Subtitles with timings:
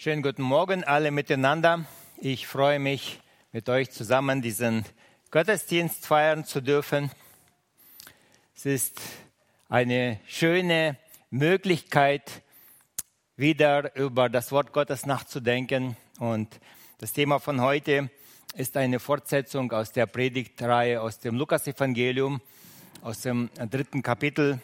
[0.00, 1.84] Schönen guten Morgen alle miteinander.
[2.18, 3.18] Ich freue mich,
[3.50, 4.84] mit euch zusammen diesen
[5.32, 7.10] Gottesdienst feiern zu dürfen.
[8.54, 9.00] Es ist
[9.68, 10.96] eine schöne
[11.30, 12.42] Möglichkeit,
[13.34, 15.96] wieder über das Wort Gottes nachzudenken.
[16.20, 16.60] Und
[16.98, 18.08] das Thema von heute
[18.54, 22.40] ist eine Fortsetzung aus der Predigtreihe aus dem Lukasevangelium,
[23.02, 24.60] aus dem dritten Kapitel.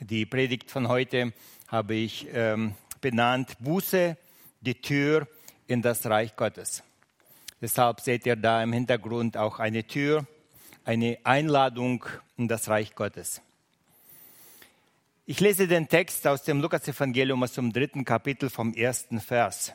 [0.00, 1.34] Die Predigt von heute
[1.68, 4.16] habe ich ähm, benannt Buße
[4.60, 5.26] die Tür
[5.66, 6.82] in das Reich Gottes.
[7.60, 10.26] Deshalb seht ihr da im Hintergrund auch eine Tür,
[10.84, 12.04] eine Einladung
[12.36, 13.40] in das Reich Gottes.
[15.26, 19.72] Ich lese den Text aus dem Lukas-Evangelium aus dem dritten Kapitel vom ersten Vers.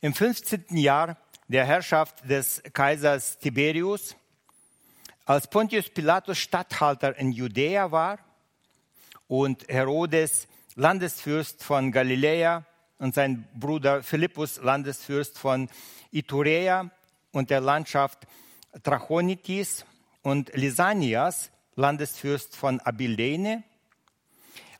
[0.00, 0.76] Im 15.
[0.76, 1.16] Jahr
[1.48, 4.16] der Herrschaft des Kaisers Tiberius,
[5.24, 8.18] als Pontius Pilatus Statthalter in Judäa war
[9.26, 12.64] und Herodes Landesfürst von Galiläa
[12.98, 15.68] und sein Bruder Philippus, Landesfürst von
[16.10, 16.90] Iturea
[17.32, 18.26] und der Landschaft
[18.82, 19.84] Trachonitis
[20.22, 23.62] und Lysanias, Landesfürst von Abilene.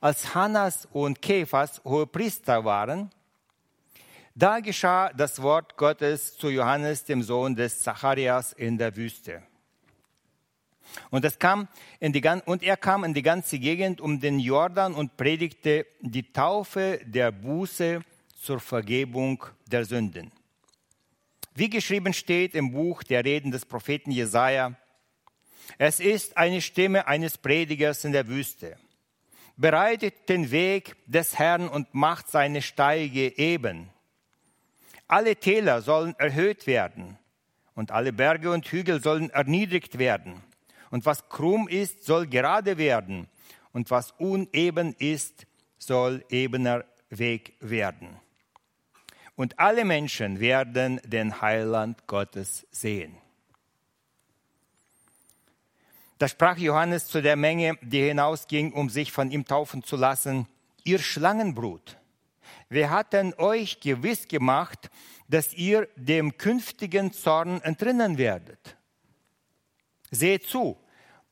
[0.00, 3.10] Als Hannas und Kephas hohe Priester waren,
[4.34, 9.42] da geschah das Wort Gottes zu Johannes, dem Sohn des Zacharias, in der Wüste.
[11.10, 11.68] Und, es kam
[12.00, 16.32] in die, und er kam in die ganze Gegend um den Jordan und predigte die
[16.32, 18.02] Taufe der Buße
[18.40, 20.30] zur Vergebung der Sünden.
[21.54, 24.74] Wie geschrieben steht im Buch der Reden des Propheten Jesaja,
[25.76, 28.76] es ist eine Stimme eines Predigers in der Wüste.
[29.56, 33.90] Bereitet den Weg des Herrn und macht seine Steige eben.
[35.08, 37.18] Alle Täler sollen erhöht werden
[37.74, 40.42] und alle Berge und Hügel sollen erniedrigt werden
[40.90, 43.28] und was krumm ist, soll gerade werden,
[43.72, 45.46] und was uneben ist,
[45.78, 48.16] soll ebener Weg werden.
[49.36, 53.16] Und alle Menschen werden den Heiland Gottes sehen.
[56.18, 60.48] Da sprach Johannes zu der Menge, die hinausging, um sich von ihm taufen zu lassen,
[60.82, 61.98] ihr Schlangenbrut,
[62.68, 64.90] wir hatten euch gewiss gemacht,
[65.28, 68.76] dass ihr dem künftigen Zorn entrinnen werdet.
[70.10, 70.78] Seht zu,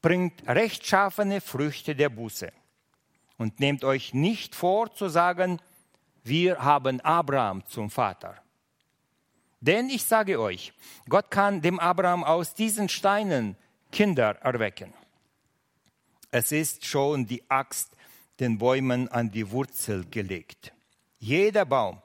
[0.03, 2.53] bringt rechtschaffene Früchte der Buße
[3.38, 5.60] und nehmt euch nicht vor zu sagen,
[6.25, 8.42] wir haben Abraham zum Vater.
[9.60, 10.72] Denn ich sage euch,
[11.09, 13.56] Gott kann dem Abraham aus diesen Steinen
[13.91, 14.93] Kinder erwecken.
[16.31, 17.97] Es ist schon die Axt
[18.41, 20.72] den Bäumen an die Wurzel gelegt.
[21.19, 22.03] Jeder Baum,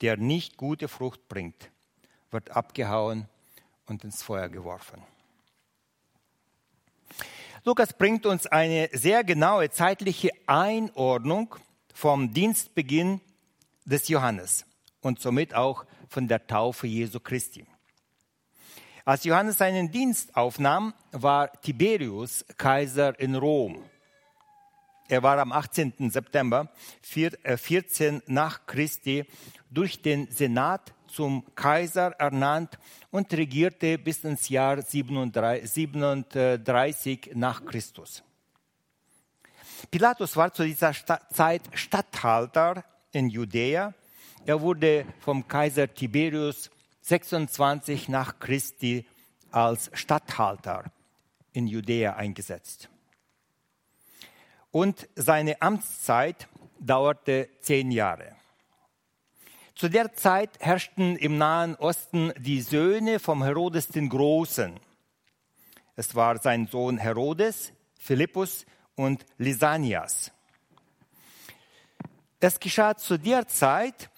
[0.00, 1.70] der nicht gute Frucht bringt,
[2.30, 3.28] wird abgehauen
[3.86, 5.02] und ins Feuer geworfen.
[7.64, 11.56] Lukas bringt uns eine sehr genaue zeitliche Einordnung
[11.94, 13.20] vom Dienstbeginn
[13.84, 14.64] des Johannes
[15.00, 17.66] und somit auch von der Taufe Jesu Christi.
[19.04, 23.82] Als Johannes seinen Dienst aufnahm, war Tiberius Kaiser in Rom.
[25.08, 26.10] Er war am 18.
[26.10, 26.68] September
[27.02, 29.24] 14 äh, nach Christi
[29.70, 32.78] durch den Senat zum Kaiser ernannt
[33.10, 38.24] und regierte bis ins Jahr 37 nach Christus.
[39.90, 40.92] Pilatus war zu dieser
[41.32, 43.94] Zeit Statthalter in Judäa.
[44.46, 46.70] Er wurde vom Kaiser Tiberius
[47.02, 49.06] 26 nach Christi
[49.50, 50.84] als Statthalter
[51.52, 52.88] in Judäa eingesetzt.
[54.70, 58.34] Und seine Amtszeit dauerte zehn Jahre.
[59.74, 64.78] Zu der Zeit herrschten im Nahen Osten die Söhne vom Herodes den Großen.
[65.96, 68.66] Es war sein Sohn Herodes, Philippus
[68.96, 70.30] und Lysanias.
[72.38, 74.10] Es geschah zu der Zeit,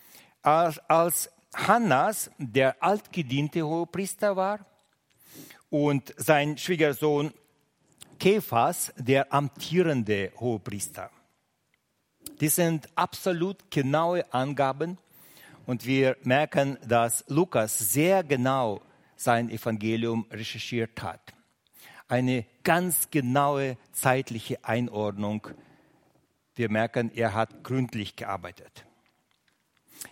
[0.42, 4.66] als Hannas der altgediente Hohepriester war
[5.70, 7.32] und sein Schwiegersohn
[8.18, 11.10] Kephas der amtierende Hohepriester.
[12.40, 14.98] Dies sind absolut genaue Angaben
[15.66, 18.80] und wir merken, dass Lukas sehr genau
[19.16, 21.32] sein Evangelium recherchiert hat.
[22.08, 25.48] Eine ganz genaue zeitliche Einordnung.
[26.54, 28.84] Wir merken, er hat gründlich gearbeitet.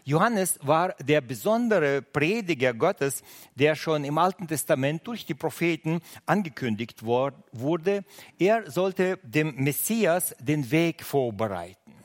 [0.04, 3.22] Johannes war der besondere Prediger Gottes,
[3.54, 8.04] der schon im Alten Testament durch die Propheten angekündigt wurde.
[8.38, 12.01] Er sollte dem Messias den Weg vorbereiten.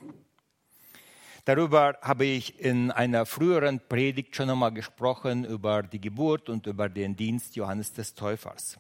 [1.48, 6.90] Darüber habe ich in einer früheren Predigt schon einmal gesprochen, über die Geburt und über
[6.90, 8.78] den Dienst Johannes des Täufers.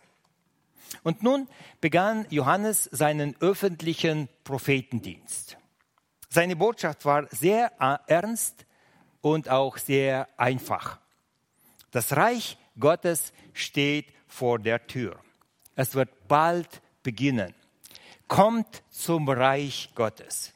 [1.01, 1.47] Und nun
[1.79, 5.55] begann Johannes seinen öffentlichen Prophetendienst.
[6.27, 7.71] Seine Botschaft war sehr
[8.07, 8.65] ernst
[9.21, 10.99] und auch sehr einfach.
[11.91, 15.17] Das Reich Gottes steht vor der Tür.
[15.75, 17.55] Es wird bald beginnen.
[18.27, 20.51] Kommt zum Reich Gottes.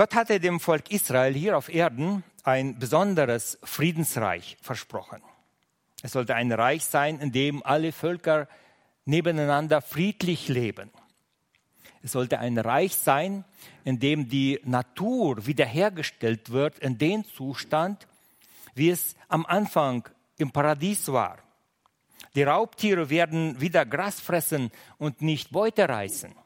[0.00, 5.20] Gott hatte dem Volk Israel hier auf Erden ein besonderes Friedensreich versprochen.
[6.02, 8.48] Es sollte ein Reich sein, in dem alle Völker
[9.04, 10.90] nebeneinander friedlich leben.
[12.02, 13.44] Es sollte ein Reich sein,
[13.84, 18.06] in dem die Natur wiederhergestellt wird in den Zustand,
[18.74, 20.08] wie es am Anfang
[20.38, 21.40] im Paradies war.
[22.34, 26.39] Die Raubtiere werden wieder Gras fressen und nicht Beute reißen.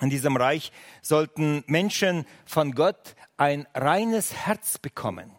[0.00, 0.72] In diesem Reich
[1.02, 5.32] sollten Menschen von Gott ein reines Herz bekommen.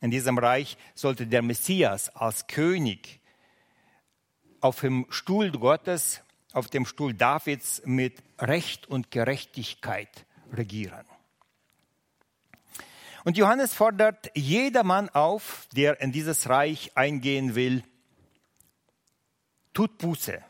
[0.00, 3.20] In diesem Reich sollte der Messias als König
[4.60, 6.22] auf dem Stuhl Gottes,
[6.52, 11.04] auf dem Stuhl Davids mit Recht und Gerechtigkeit regieren.
[13.24, 17.82] Und Johannes fordert jedermann auf, der in dieses Reich eingehen will,
[19.72, 20.44] tut Buße.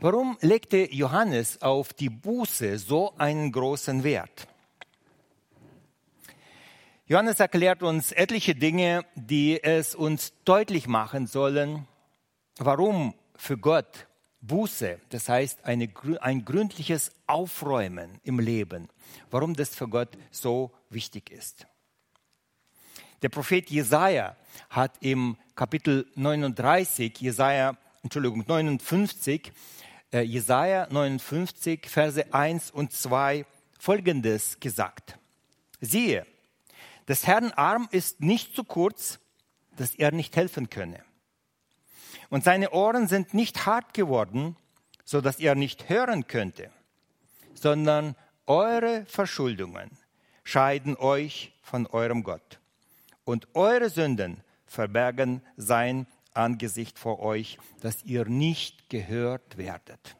[0.00, 4.46] Warum legte Johannes auf die Buße so einen großen Wert?
[7.06, 11.88] Johannes erklärt uns etliche Dinge, die es uns deutlich machen sollen,
[12.58, 14.06] warum für Gott
[14.40, 18.88] Buße, das heißt eine, ein gründliches Aufräumen im Leben,
[19.32, 21.66] warum das für Gott so wichtig ist.
[23.22, 24.36] Der Prophet Jesaja
[24.70, 29.52] hat im Kapitel 39, Jesaja, Entschuldigung, 59,
[30.12, 33.46] äh, Jesaja 59, Verse 1 und 2
[33.78, 35.18] folgendes gesagt.
[35.80, 36.26] Siehe,
[37.06, 39.18] des Herrn Arm ist nicht zu kurz,
[39.76, 41.02] dass er nicht helfen könne
[42.30, 44.56] und seine Ohren sind nicht hart geworden,
[45.04, 46.70] so dass er nicht hören könnte,
[47.54, 48.14] sondern
[48.46, 49.90] eure Verschuldungen
[50.44, 52.60] scheiden euch von eurem Gott
[53.24, 56.06] und eure Sünden verbergen sein
[56.38, 60.16] Angesicht vor euch, dass ihr nicht gehört werdet.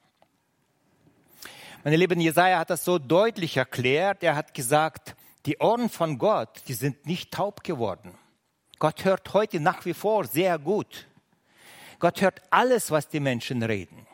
[1.85, 4.23] Meine lieben, Jesaja hat das so deutlich erklärt.
[4.23, 5.15] Er hat gesagt,
[5.47, 8.13] die Ohren von Gott, die sind nicht taub geworden.
[8.79, 11.07] Gott hört heute nach wie vor sehr gut.
[12.01, 14.07] Gott hört alles, was die Menschen reden.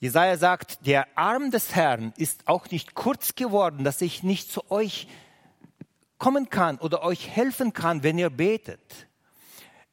[0.00, 4.70] Jesaja sagt, der Arm des Herrn ist auch nicht kurz geworden, dass ich nicht zu
[4.70, 5.08] euch
[6.18, 9.08] kommen kann oder euch helfen kann, wenn ihr betet.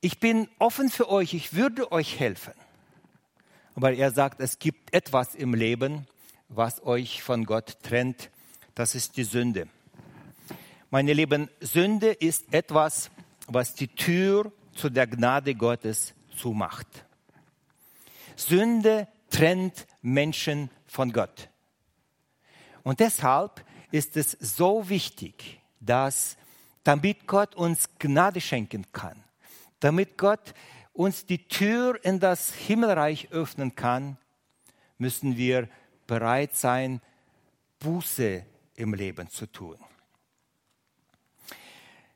[0.01, 2.53] Ich bin offen für euch, ich würde euch helfen.
[3.75, 6.07] Aber er sagt, es gibt etwas im Leben,
[6.49, 8.29] was euch von Gott trennt.
[8.75, 9.67] Das ist die Sünde.
[10.89, 13.11] Meine Lieben, Sünde ist etwas,
[13.47, 16.87] was die Tür zu der Gnade Gottes zumacht.
[18.35, 21.49] Sünde trennt Menschen von Gott.
[22.83, 26.37] Und deshalb ist es so wichtig, dass
[26.83, 29.21] damit Gott uns Gnade schenken kann,
[29.79, 30.53] damit Gott
[30.93, 34.17] uns die Tür in das Himmelreich öffnen kann,
[34.97, 35.69] müssen wir
[36.07, 37.01] bereit sein,
[37.79, 38.43] Buße
[38.75, 39.77] im Leben zu tun.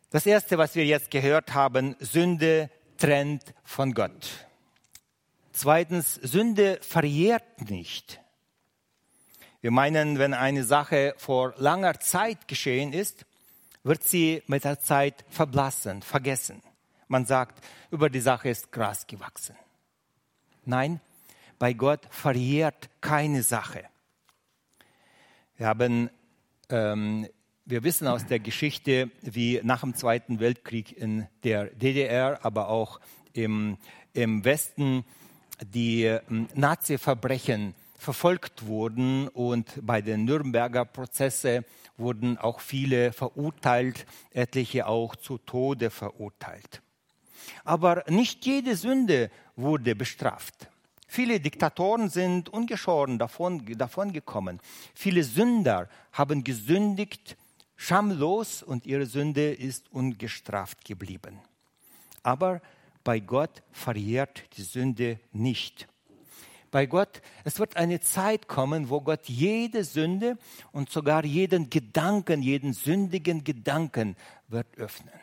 [0.09, 4.47] Das Erste, was wir jetzt gehört haben, Sünde trennt von Gott.
[5.53, 8.19] Zweitens, Sünde verjährt nicht.
[9.61, 13.25] Wir meinen, wenn eine Sache vor langer Zeit geschehen ist,
[13.83, 16.61] wird sie mit der Zeit verblassen, vergessen.
[17.11, 19.53] Man sagt, über die Sache ist Gras gewachsen.
[20.63, 21.01] Nein,
[21.59, 23.83] bei Gott verjährt keine Sache.
[25.57, 26.09] Wir haben
[26.69, 27.27] ähm,
[27.65, 33.01] wir wissen aus der Geschichte, wie nach dem Zweiten Weltkrieg in der DDR, aber auch
[33.33, 33.77] im,
[34.13, 35.03] im Westen
[35.61, 41.65] die ähm, Nazi-Verbrechen verfolgt wurden und bei den Nürnberger Prozesse
[41.97, 46.81] wurden auch viele verurteilt, etliche auch zu Tode verurteilt.
[47.63, 50.69] Aber nicht jede Sünde wurde bestraft.
[51.07, 54.59] Viele Diktatoren sind ungeschoren davon, davon gekommen.
[54.93, 57.35] Viele Sünder haben gesündigt
[57.75, 61.39] schamlos und ihre Sünde ist ungestraft geblieben.
[62.23, 62.61] Aber
[63.03, 65.87] bei Gott verjährt die Sünde nicht.
[66.69, 70.37] Bei Gott, es wird eine Zeit kommen, wo Gott jede Sünde
[70.71, 74.15] und sogar jeden Gedanken, jeden sündigen Gedanken
[74.47, 75.20] wird öffnen.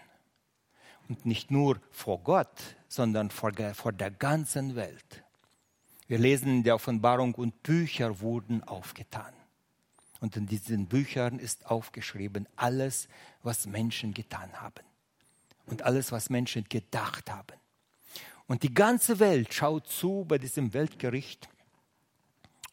[1.09, 5.25] Und nicht nur vor Gott, sondern vor der, vor der ganzen Welt.
[6.07, 9.33] Wir lesen in der Offenbarung und Bücher wurden aufgetan.
[10.21, 13.09] Und in diesen Büchern ist aufgeschrieben alles,
[13.43, 14.85] was Menschen getan haben.
[15.67, 17.59] Und alles, was Menschen gedacht haben.
[18.47, 21.49] Und die ganze Welt schaut zu bei diesem Weltgericht.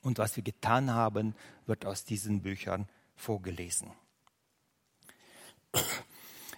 [0.01, 3.91] Und was wir getan haben, wird aus diesen Büchern vorgelesen.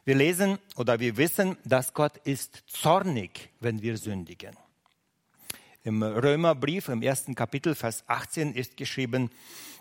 [0.08, 4.56] Wir lesen oder wir wissen, dass Gott ist zornig, wenn wir sündigen.
[5.84, 9.30] Im Römerbrief im ersten Kapitel, Vers 18 ist geschrieben,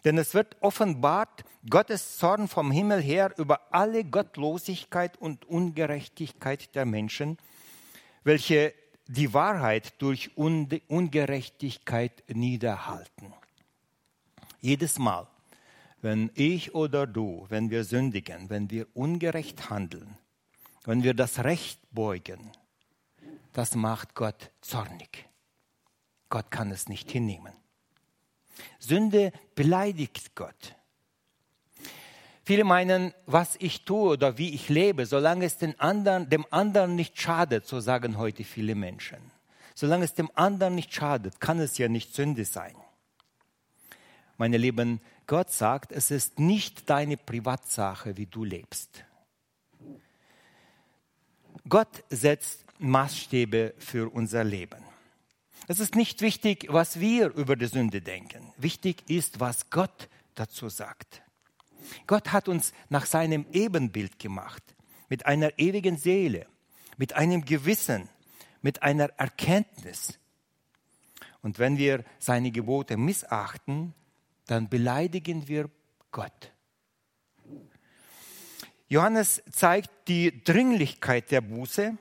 [0.05, 6.87] denn es wird offenbart Gottes Zorn vom Himmel her über alle Gottlosigkeit und Ungerechtigkeit der
[6.87, 7.39] Menschen,
[8.25, 8.75] welche
[9.07, 13.33] die Wahrheit durch Ungerechtigkeit niederhalten.
[14.61, 15.29] Jedes Mal,
[16.07, 20.17] wenn ich oder du, wenn wir sündigen, wenn wir ungerecht handeln,
[20.85, 22.53] wenn wir das Recht beugen,
[23.53, 25.27] das macht Gott zornig.
[26.29, 27.53] Gott kann es nicht hinnehmen.
[28.79, 30.77] Sünde beleidigt Gott.
[32.45, 36.95] Viele meinen, was ich tue oder wie ich lebe, solange es den anderen, dem anderen
[36.95, 39.19] nicht schadet, so sagen heute viele Menschen.
[39.75, 42.77] Solange es dem anderen nicht schadet, kann es ja nicht Sünde sein.
[44.39, 49.05] Meine Lieben, Gott sagt, es ist nicht deine Privatsache, wie du lebst.
[51.69, 54.85] Gott setzt Maßstäbe für unser Leben.
[55.67, 58.53] Es ist nicht wichtig, was wir über die Sünde denken.
[58.57, 61.23] Wichtig ist, was Gott dazu sagt.
[62.07, 64.63] Gott hat uns nach seinem Ebenbild gemacht,
[65.09, 66.47] mit einer ewigen Seele,
[66.97, 68.09] mit einem Gewissen,
[68.63, 70.19] mit einer Erkenntnis.
[71.43, 73.95] Und wenn wir seine Gebote missachten,
[74.47, 75.71] dann beleidigen wir
[76.11, 76.53] Gott.
[78.89, 81.97] Johannes zeigt die Dringlichkeit der Buße.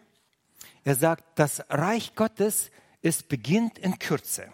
[0.83, 2.69] Er sagt, das Reich Gottes
[3.05, 4.51] es beginnt in Kürze.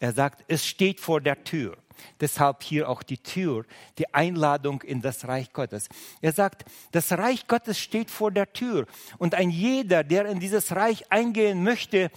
[0.00, 1.76] Er sagt, es steht vor der Tür.
[2.20, 3.64] Deshalb hier auch die Tür,
[3.96, 5.88] die Einladung in das Reich Gottes.
[6.20, 8.86] Er sagt, das Reich Gottes steht vor der Tür
[9.18, 12.10] und ein jeder, der in dieses Reich eingehen möchte,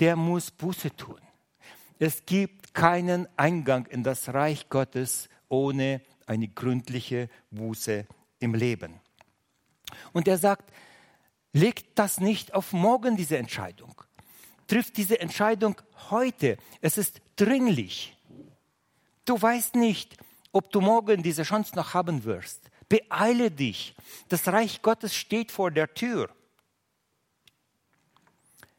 [0.00, 1.20] der muss Buße tun.
[2.00, 8.06] Es gibt keinen Eingang in das Reich Gottes ohne eine gründliche Buße
[8.38, 9.00] im Leben.
[10.12, 10.72] Und er sagt,
[11.52, 13.94] legt das nicht auf morgen, diese Entscheidung
[14.72, 15.78] trifft diese Entscheidung
[16.10, 16.56] heute.
[16.80, 18.16] Es ist dringlich.
[19.26, 20.16] Du weißt nicht,
[20.50, 22.70] ob du morgen diese Chance noch haben wirst.
[22.88, 23.94] Beeile dich.
[24.28, 26.30] Das Reich Gottes steht vor der Tür.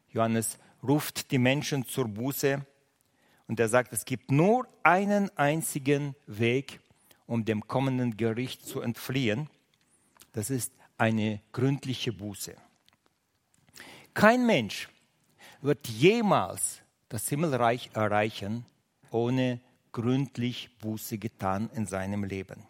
[0.09, 2.65] Johannes ruft die Menschen zur Buße
[3.47, 6.79] und er sagt, es gibt nur einen einzigen Weg,
[7.25, 9.49] um dem kommenden Gericht zu entfliehen.
[10.33, 12.55] Das ist eine gründliche Buße.
[14.13, 14.89] Kein Mensch
[15.61, 18.65] wird jemals das Himmelreich erreichen,
[19.11, 19.59] ohne
[19.91, 22.65] gründlich Buße getan in seinem Leben.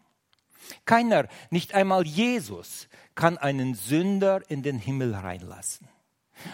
[0.86, 5.88] Keiner, nicht einmal Jesus, kann einen Sünder in den Himmel reinlassen.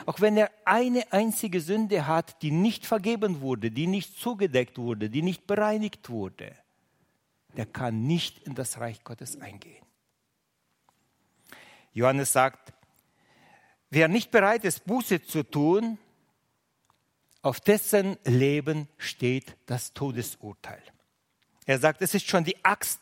[0.06, 5.10] Auch wenn er eine einzige Sünde hat, die nicht vergeben wurde, die nicht zugedeckt wurde,
[5.10, 6.56] die nicht bereinigt wurde,
[7.56, 9.86] der kann nicht in das Reich Gottes eingehen.
[11.94, 12.74] Johannes sagt,
[13.90, 15.98] wer nicht bereit ist, Buße zu tun,
[17.42, 20.82] auf dessen Leben steht das Todesurteil.
[21.66, 23.00] Er sagt, es ist schon die Axt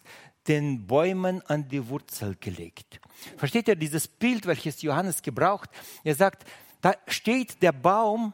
[0.48, 3.00] den Bäumen an die Wurzel gelegt.
[3.38, 5.70] Versteht ihr dieses Bild, welches Johannes gebraucht?
[6.04, 6.46] Er sagt,
[6.82, 8.34] da steht der Baum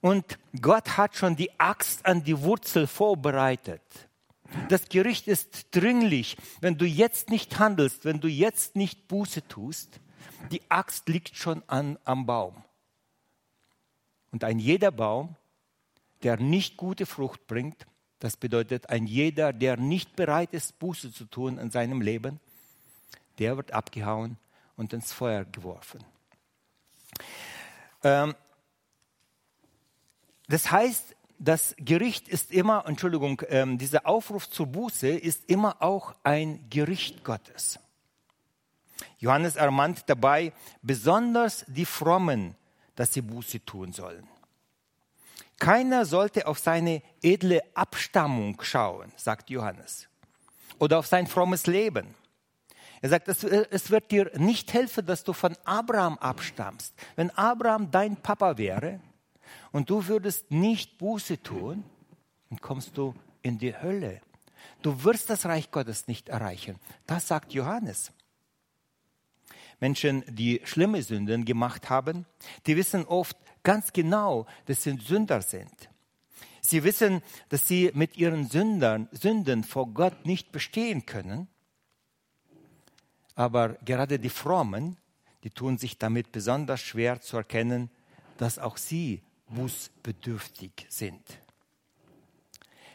[0.00, 3.82] und Gott hat schon die Axt an die Wurzel vorbereitet.
[4.68, 6.36] Das Gericht ist dringlich.
[6.60, 10.00] Wenn du jetzt nicht handelst, wenn du jetzt nicht Buße tust,
[10.50, 12.62] die Axt liegt schon an, am Baum.
[14.30, 15.36] Und ein jeder Baum,
[16.22, 17.86] der nicht gute Frucht bringt,
[18.18, 22.40] das bedeutet ein jeder, der nicht bereit ist, Buße zu tun in seinem Leben,
[23.38, 24.36] der wird abgehauen
[24.76, 26.04] und ins Feuer geworfen.
[28.02, 28.34] Ähm,
[30.48, 36.14] das heißt, das Gericht ist immer, Entschuldigung, ähm, dieser Aufruf zur Buße ist immer auch
[36.22, 37.80] ein Gericht Gottes.
[39.18, 42.54] Johannes ermahnt dabei besonders die Frommen,
[42.94, 44.26] dass sie Buße tun sollen.
[45.58, 50.08] Keiner sollte auf seine edle Abstammung schauen, sagt Johannes,
[50.78, 52.14] oder auf sein frommes Leben.
[53.02, 56.94] Er sagt, es wird dir nicht helfen, dass du von Abraham abstammst.
[57.16, 59.00] Wenn Abraham dein Papa wäre
[59.72, 61.82] und du würdest nicht Buße tun,
[62.48, 64.20] dann kommst du in die Hölle.
[64.82, 66.76] Du wirst das Reich Gottes nicht erreichen.
[67.06, 68.12] Das sagt Johannes.
[69.80, 72.24] Menschen, die schlimme Sünden gemacht haben,
[72.66, 75.90] die wissen oft ganz genau, dass sie Sünder sind.
[76.60, 81.48] Sie wissen, dass sie mit ihren Sündern, Sünden vor Gott nicht bestehen können.
[83.34, 84.96] Aber gerade die Frommen,
[85.44, 87.90] die tun sich damit besonders schwer zu erkennen,
[88.38, 91.22] dass auch sie bußbedürftig sind.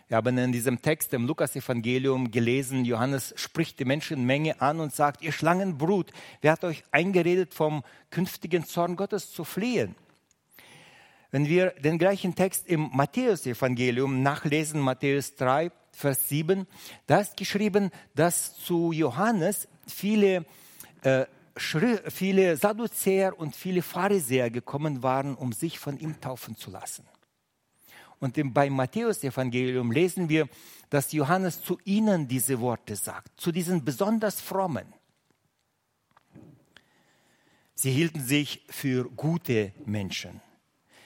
[0.08, 5.22] Wir haben in diesem Text im Lukas-Evangelium gelesen, Johannes spricht die Menschenmenge an und sagt,
[5.22, 9.96] ihr Schlangenbrut, wer hat euch eingeredet, vom künftigen Zorn Gottes zu fliehen?
[11.30, 16.66] Wenn wir den gleichen Text im Matthäus-Evangelium nachlesen, Matthäus 3, Vers 7,
[17.06, 20.46] da ist geschrieben, dass zu Johannes viele,
[21.02, 21.26] äh,
[21.56, 27.06] viele Sadduzäer und viele Pharisäer gekommen waren, um sich von ihm taufen zu lassen.
[28.20, 30.48] Und im, beim Matthäus-Evangelium lesen wir,
[30.90, 34.94] dass Johannes zu ihnen diese Worte sagt, zu diesen besonders frommen.
[37.76, 40.42] Sie hielten sich für gute Menschen.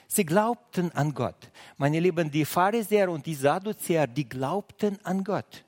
[0.08, 1.50] Sie glaubten an Gott.
[1.76, 5.64] Meine Lieben, die Pharisäer und die Sadduzäer, die glaubten an Gott.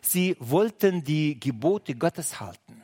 [0.00, 2.82] Sie wollten die Gebote Gottes halten.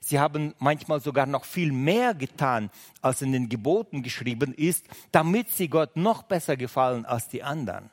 [0.00, 5.50] Sie haben manchmal sogar noch viel mehr getan, als in den Geboten geschrieben ist, damit
[5.50, 7.90] sie Gott noch besser gefallen als die anderen.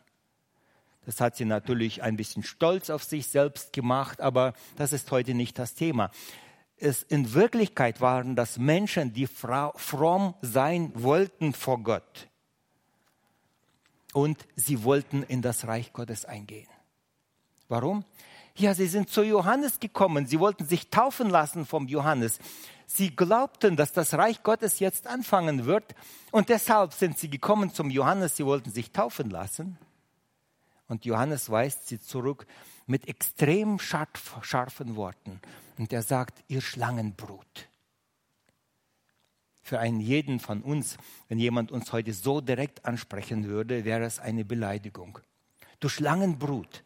[1.05, 5.33] Das hat sie natürlich ein bisschen stolz auf sich selbst gemacht, aber das ist heute
[5.33, 6.11] nicht das Thema.
[6.77, 12.27] Es in Wirklichkeit waren das Menschen, die fromm sein wollten vor Gott.
[14.13, 16.67] Und sie wollten in das Reich Gottes eingehen.
[17.71, 18.03] Warum?
[18.57, 20.27] Ja, sie sind zu Johannes gekommen.
[20.27, 22.39] Sie wollten sich taufen lassen vom Johannes.
[22.85, 25.95] Sie glaubten, dass das Reich Gottes jetzt anfangen wird.
[26.31, 28.35] Und deshalb sind sie gekommen zum Johannes.
[28.35, 29.77] Sie wollten sich taufen lassen.
[30.89, 32.45] Und Johannes weist sie zurück
[32.87, 35.39] mit extrem scharf, scharfen Worten.
[35.77, 37.69] Und er sagt, ihr Schlangenbrut.
[39.61, 40.97] Für einen jeden von uns,
[41.29, 45.19] wenn jemand uns heute so direkt ansprechen würde, wäre es eine Beleidigung.
[45.79, 46.83] Du Schlangenbrut.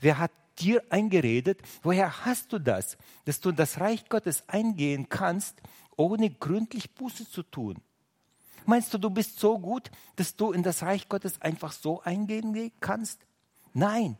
[0.00, 1.60] Wer hat dir eingeredet?
[1.82, 5.60] Woher hast du das, dass du in das Reich Gottes eingehen kannst,
[5.96, 7.80] ohne gründlich Buße zu tun?
[8.66, 12.72] Meinst du, du bist so gut, dass du in das Reich Gottes einfach so eingehen
[12.80, 13.20] kannst?
[13.74, 14.16] Nein.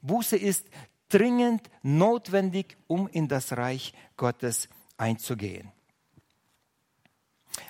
[0.00, 0.66] Buße ist
[1.08, 5.72] dringend notwendig, um in das Reich Gottes einzugehen.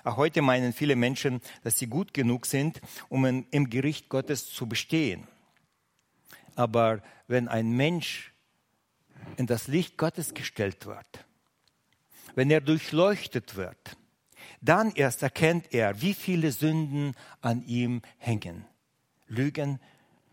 [0.04, 4.66] Auch heute meinen viele Menschen, dass sie gut genug sind, um im Gericht Gottes zu
[4.66, 5.26] bestehen.
[6.58, 8.32] Aber wenn ein Mensch
[9.36, 11.24] in das Licht Gottes gestellt wird,
[12.34, 13.96] wenn er durchleuchtet wird,
[14.60, 18.64] dann erst erkennt er, wie viele Sünden an ihm hängen.
[19.28, 19.78] Lügen,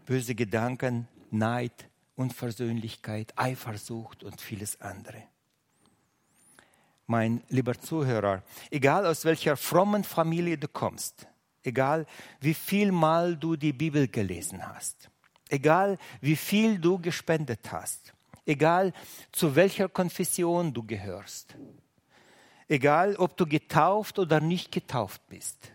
[0.07, 5.21] böse Gedanken, Neid, Unversöhnlichkeit, Eifersucht und vieles andere.
[7.05, 11.27] Mein lieber Zuhörer, egal aus welcher frommen Familie du kommst,
[11.61, 12.07] egal
[12.39, 15.11] wie viel Mal du die Bibel gelesen hast,
[15.49, 18.13] Egal wie viel du gespendet hast,
[18.45, 18.93] egal
[19.31, 21.55] zu welcher Konfession du gehörst,
[22.67, 25.71] egal ob du getauft oder nicht getauft bist,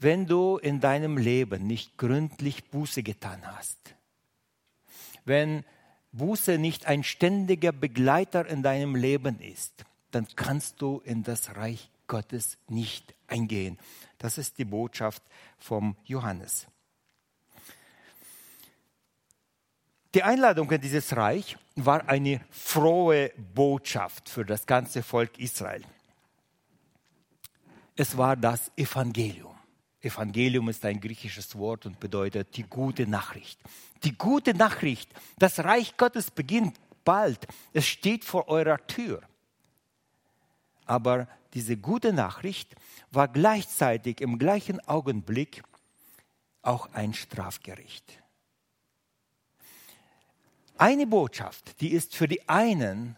[0.00, 3.94] wenn du in deinem Leben nicht gründlich Buße getan hast,
[5.26, 5.64] wenn
[6.12, 11.90] Buße nicht ein ständiger Begleiter in deinem Leben ist, dann kannst du in das Reich
[12.08, 13.78] Gottes nicht eingehen.
[14.18, 15.22] Das ist die Botschaft
[15.58, 16.66] vom Johannes.
[20.14, 25.84] Die Einladung in dieses Reich war eine frohe Botschaft für das ganze Volk Israel.
[27.94, 29.54] Es war das Evangelium.
[30.00, 33.60] Evangelium ist ein griechisches Wort und bedeutet die gute Nachricht.
[34.02, 37.46] Die gute Nachricht, das Reich Gottes beginnt bald.
[37.72, 39.22] Es steht vor eurer Tür.
[40.86, 42.74] Aber diese gute Nachricht
[43.12, 45.62] war gleichzeitig im gleichen Augenblick
[46.62, 48.19] auch ein Strafgericht.
[50.80, 53.14] Eine Botschaft, die ist für die einen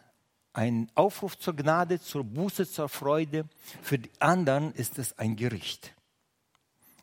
[0.53, 3.49] ein Aufruf zur Gnade, zur Buße, zur Freude,
[3.81, 5.95] für die anderen ist es ein Gericht.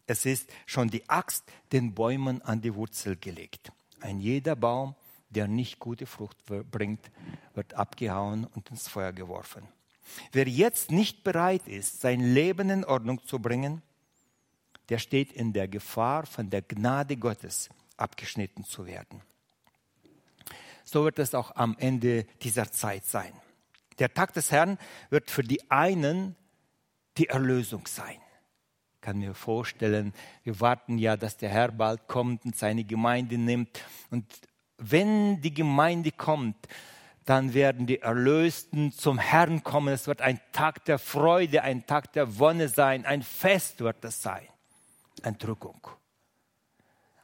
[0.05, 3.71] Es ist schon die Axt den Bäumen an die Wurzel gelegt.
[4.01, 4.95] Ein jeder Baum,
[5.29, 6.35] der nicht gute Frucht
[6.69, 7.09] bringt,
[7.53, 9.63] wird abgehauen und ins Feuer geworfen.
[10.33, 13.81] Wer jetzt nicht bereit ist, sein Leben in Ordnung zu bringen,
[14.89, 19.21] der steht in der Gefahr, von der Gnade Gottes abgeschnitten zu werden
[20.89, 23.31] so wird es auch am Ende dieser Zeit sein.
[23.99, 24.77] Der Tag des Herrn
[25.09, 26.35] wird für die einen
[27.17, 28.17] die Erlösung sein.
[28.95, 33.37] Ich kann mir vorstellen, wir warten ja, dass der Herr bald kommt und seine Gemeinde
[33.37, 33.81] nimmt.
[34.09, 34.25] Und
[34.77, 36.55] wenn die Gemeinde kommt,
[37.25, 39.93] dann werden die Erlösten zum Herrn kommen.
[39.93, 44.21] Es wird ein Tag der Freude, ein Tag der Wonne sein, ein Fest wird es
[44.21, 44.47] sein.
[45.21, 45.87] Entrückung.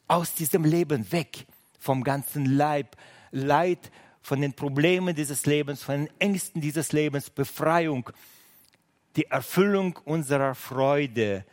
[0.07, 1.47] Aus diesem Leben weg,
[1.79, 2.95] vom ganzen Leib,
[3.35, 8.09] Leid, von den Problemen dieses Lebens, von den Ängsten dieses Lebens, Befreiung,
[9.15, 11.45] die Erfüllung unserer Freude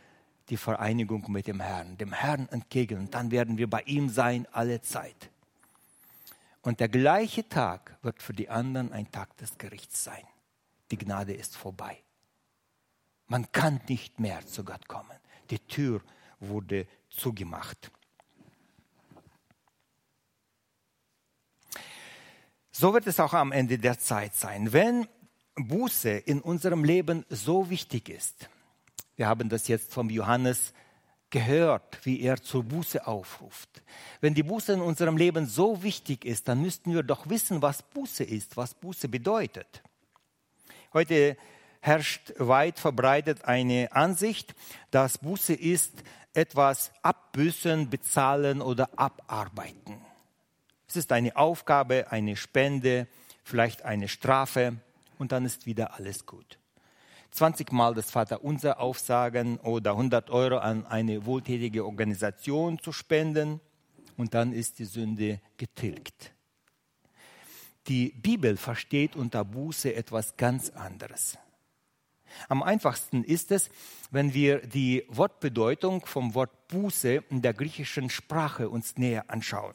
[0.49, 2.99] die Vereinigung mit dem Herrn, dem Herrn entgegen.
[2.99, 5.31] Und dann werden wir bei ihm sein alle Zeit.
[6.62, 10.25] Und der gleiche Tag wird für die anderen ein Tag des Gerichts sein.
[10.90, 11.99] Die Gnade ist vorbei.
[13.27, 15.16] Man kann nicht mehr zu Gott kommen.
[15.51, 16.03] Die Tür
[16.38, 17.90] wurde zugemacht.
[22.72, 24.72] So wird es auch am Ende der Zeit sein.
[24.72, 25.06] Wenn
[25.56, 28.48] Buße in unserem Leben so wichtig ist,
[29.16, 30.72] wir haben das jetzt vom Johannes
[31.28, 33.82] gehört, wie er zur Buße aufruft.
[34.22, 37.82] Wenn die Buße in unserem Leben so wichtig ist, dann müssten wir doch wissen, was
[37.82, 39.82] Buße ist, was Buße bedeutet.
[40.94, 41.37] Heute
[41.80, 44.54] herrscht weit verbreitet eine Ansicht,
[44.90, 45.92] dass Buße ist
[46.32, 50.12] etwas abbüßen, bezahlen oder abarbeiten.
[50.92, 53.07] Es ist eine Aufgabe, eine Spende,
[53.44, 54.76] vielleicht eine Strafe
[55.16, 56.59] und dann ist wieder alles gut.
[57.31, 63.59] 20 Mal das Vaterunser aufsagen oder 100 Euro an eine wohltätige Organisation zu spenden
[64.18, 66.35] und dann ist die Sünde getilgt.
[67.87, 71.38] Die Bibel versteht unter Buße etwas ganz anderes.
[72.50, 73.70] Am einfachsten ist es,
[74.11, 79.74] wenn wir die Wortbedeutung vom Wort Buße in der griechischen Sprache uns näher anschauen.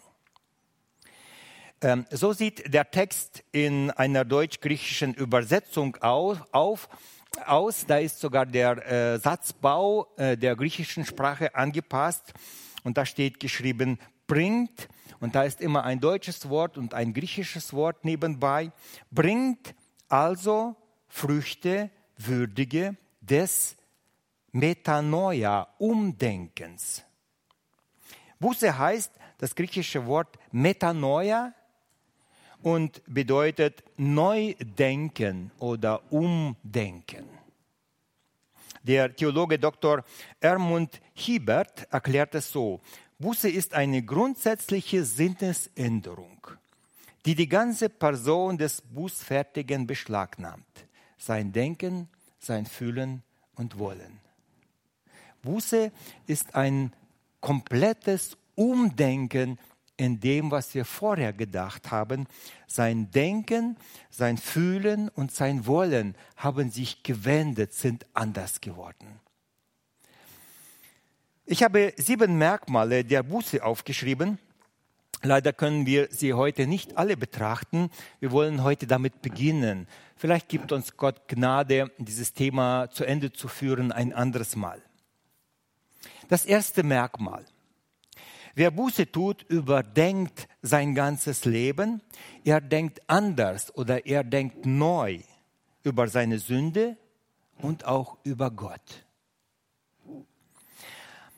[1.82, 6.90] Ähm, so sieht der Text in einer deutsch-griechischen Übersetzung auf, auf
[7.46, 7.86] aus.
[7.86, 12.34] Da ist sogar der äh, Satzbau äh, der griechischen Sprache angepasst.
[12.84, 14.88] Und da steht geschrieben, bringt,
[15.20, 18.72] und da ist immer ein deutsches Wort und ein griechisches Wort nebenbei,
[19.12, 19.76] bringt
[20.10, 20.76] also
[21.08, 23.76] Früchte würdige des
[24.52, 27.04] Metanoia, Umdenkens.
[28.40, 31.54] Buße heißt das griechische Wort Metanoia
[32.68, 37.24] und bedeutet Neudenken oder Umdenken.
[38.84, 40.04] Der Theologe Dr.
[40.42, 42.82] Ermund Hiebert erklärt es so,
[43.20, 46.46] Buße ist eine grundsätzliche Sinnesänderung,
[47.26, 53.24] die die ganze Person des Bußfertigen beschlagnahmt, sein Denken, sein Fühlen
[53.56, 54.20] und Wollen.
[55.42, 55.94] Buße
[56.26, 56.92] ist ein
[57.40, 59.58] komplettes Umdenken
[59.98, 62.28] in dem, was wir vorher gedacht haben.
[62.68, 63.78] Sein Denken,
[64.10, 69.20] sein Fühlen und sein Wollen haben sich gewendet, sind anders geworden.
[71.46, 74.38] Ich habe sieben Merkmale der Buße aufgeschrieben.
[75.24, 77.90] Leider können wir sie heute nicht alle betrachten.
[78.20, 79.88] Wir wollen heute damit beginnen.
[80.16, 84.82] Vielleicht gibt uns Gott Gnade, dieses Thema zu Ende zu führen, ein anderes Mal.
[86.28, 87.46] Das erste Merkmal.
[88.58, 92.02] Wer Buße tut, überdenkt sein ganzes Leben.
[92.44, 95.20] Er denkt anders oder er denkt neu
[95.84, 96.98] über seine Sünde
[97.60, 99.06] und auch über Gott.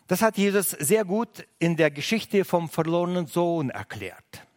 [0.08, 4.48] Das hat Jesus sehr gut in der Geschichte vom verlorenen Sohn erklärt.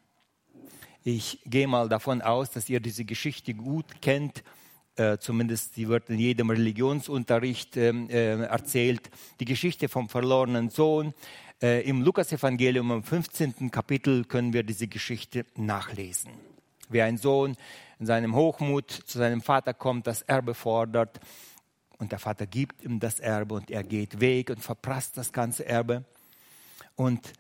[1.03, 4.45] Ich gehe mal davon aus, dass ihr diese Geschichte gut kennt.
[4.95, 9.11] Äh, zumindest sie wird in jedem Religionsunterricht ähm, äh, erzählt.
[9.41, 11.13] Die Geschichte vom verlorenen Sohn.
[11.63, 13.71] Äh, Im Lukasevangelium im 15.
[13.71, 16.33] Kapitel können wir diese Geschichte nachlesen.
[16.89, 17.57] Wie ein Sohn
[18.01, 21.21] in seinem Hochmut zu seinem Vater kommt, das Erbe fordert
[21.99, 25.65] und der Vater gibt ihm das Erbe und er geht weg und verprasst das ganze
[25.65, 26.05] Erbe.
[26.97, 27.33] Und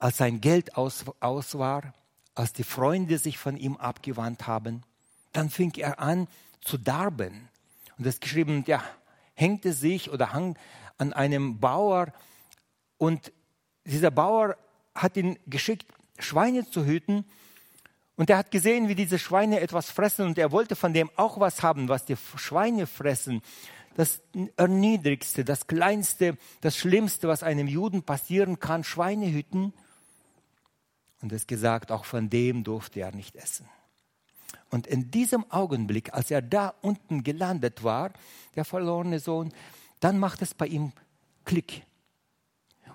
[0.00, 1.94] als sein Geld aus, aus war,
[2.34, 4.82] als die Freunde sich von ihm abgewandt haben,
[5.30, 6.26] dann fing er an
[6.62, 7.48] zu darben.
[7.96, 8.82] Und es ist geschrieben, ja,
[9.34, 10.58] hängte sich oder hang
[10.98, 12.12] an einem Bauer
[12.98, 13.32] und
[13.84, 14.56] dieser Bauer
[14.94, 15.86] hat ihn geschickt,
[16.18, 17.24] Schweine zu hüten.
[18.16, 21.40] Und er hat gesehen, wie diese Schweine etwas fressen und er wollte von dem auch
[21.40, 23.42] was haben, was die Schweine fressen.
[23.96, 24.20] Das
[24.56, 29.72] Erniedrigste, das Kleinste, das Schlimmste, was einem Juden passieren kann, Schweine hüten.
[31.20, 33.66] Und es gesagt, auch von dem durfte er nicht essen.
[34.70, 38.12] Und in diesem Augenblick, als er da unten gelandet war,
[38.56, 39.52] der verlorene Sohn,
[40.00, 40.92] dann macht es bei ihm
[41.44, 41.82] Klick.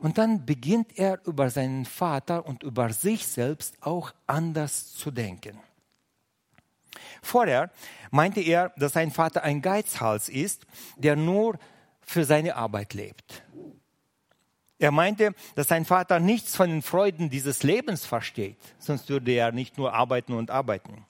[0.02, 5.60] Und dann beginnt er über seinen Vater und über sich selbst auch anders zu denken.
[7.22, 7.72] Vorher
[8.12, 10.66] meinte er, dass sein Vater ein Geizhals ist,
[10.98, 11.58] der nur
[12.02, 13.44] für seine Arbeit lebt.
[14.80, 19.52] Er meinte, dass sein Vater nichts von den Freuden dieses Lebens versteht, sonst würde er
[19.52, 21.06] nicht nur arbeiten und arbeiten.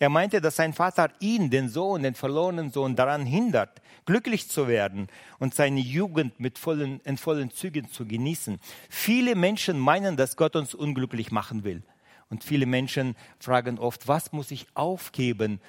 [0.00, 4.68] Er meinte, dass sein Vater ihn, den Sohn, den verlorenen Sohn, daran hindert, glücklich zu
[4.68, 5.08] werden
[5.40, 8.60] und seine Jugend mit vollen, in vollen Zügen zu genießen.
[8.88, 11.82] Viele Menschen meinen, dass Gott uns unglücklich machen will.
[12.30, 15.60] Und viele Menschen fragen oft, was muss ich aufgeben,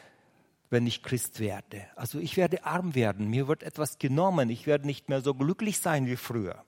[0.70, 1.88] wenn ich Christ werde.
[1.96, 5.80] Also ich werde arm werden, mir wird etwas genommen, ich werde nicht mehr so glücklich
[5.80, 6.64] sein wie früher.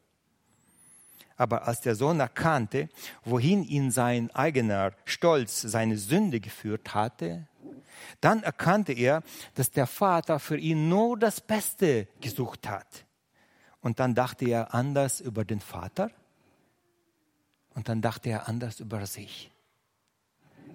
[1.37, 2.89] Aber als der Sohn erkannte,
[3.23, 7.47] wohin ihn sein eigener Stolz, seine Sünde geführt hatte,
[8.19, 9.23] dann erkannte er,
[9.55, 13.05] dass der Vater für ihn nur das Beste gesucht hat.
[13.81, 16.11] Und dann dachte er anders über den Vater
[17.73, 19.51] und dann dachte er anders über sich.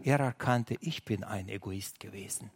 [0.02, 2.50] Er erkannte, ich bin ein Egoist gewesen.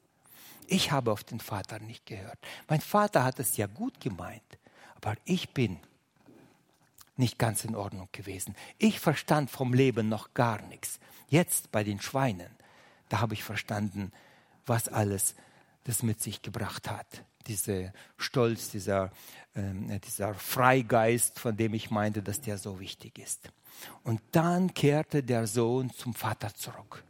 [0.66, 2.38] Ich habe auf den Vater nicht gehört.
[2.68, 4.58] Mein Vater hat es ja gut gemeint,
[4.94, 5.80] aber ich bin
[7.16, 8.54] nicht ganz in Ordnung gewesen.
[8.78, 11.00] Ich verstand vom Leben noch gar nichts.
[11.28, 12.50] Jetzt bei den Schweinen,
[13.08, 14.12] da habe ich verstanden,
[14.70, 15.34] was alles
[15.84, 17.24] das mit sich gebracht hat.
[17.48, 19.10] Dieser Stolz, dieser,
[19.54, 23.50] äh, dieser Freigeist, von dem ich meinte, dass der so wichtig ist.
[24.04, 27.02] Und dann kehrte der Sohn zum Vater zurück.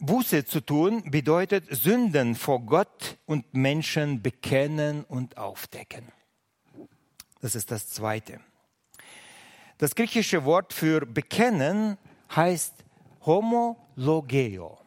[0.00, 6.10] Buße zu tun bedeutet Sünden vor Gott und Menschen bekennen und aufdecken.
[7.40, 8.40] Das ist das Zweite.
[9.78, 11.98] Das griechische Wort für bekennen
[12.34, 12.79] heißt
[13.24, 14.78] homologeo.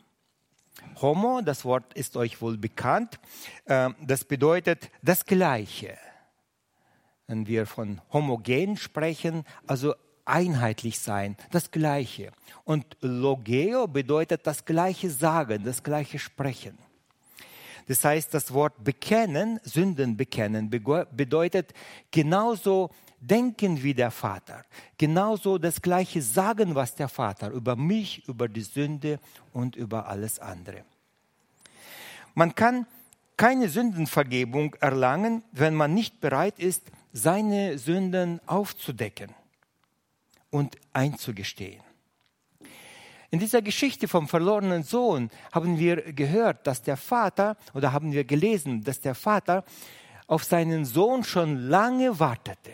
[1.01, 3.19] Homo, das Wort ist euch wohl bekannt,
[3.67, 5.97] ähm, das bedeutet das Gleiche.
[7.27, 12.31] Wenn wir von homogen sprechen, also einheitlich sein, das Gleiche.
[12.63, 16.77] Und logeo bedeutet das Gleiche sagen, das Gleiche sprechen.
[17.87, 21.73] Das heißt, das Wort bekennen, Sünden bekennen, bedeutet
[22.11, 22.89] genauso
[23.27, 24.65] denken wie der Vater,
[24.97, 29.19] genauso das Gleiche sagen, was der Vater über mich, über die Sünde
[29.51, 30.83] und über alles andere.
[32.33, 32.85] Man kann
[33.37, 39.33] keine Sündenvergebung erlangen, wenn man nicht bereit ist, seine Sünden aufzudecken
[40.49, 41.81] und einzugestehen.
[43.31, 48.23] In dieser Geschichte vom verlorenen Sohn haben wir gehört, dass der Vater, oder haben wir
[48.25, 49.63] gelesen, dass der Vater
[50.27, 52.73] auf seinen Sohn schon lange wartete.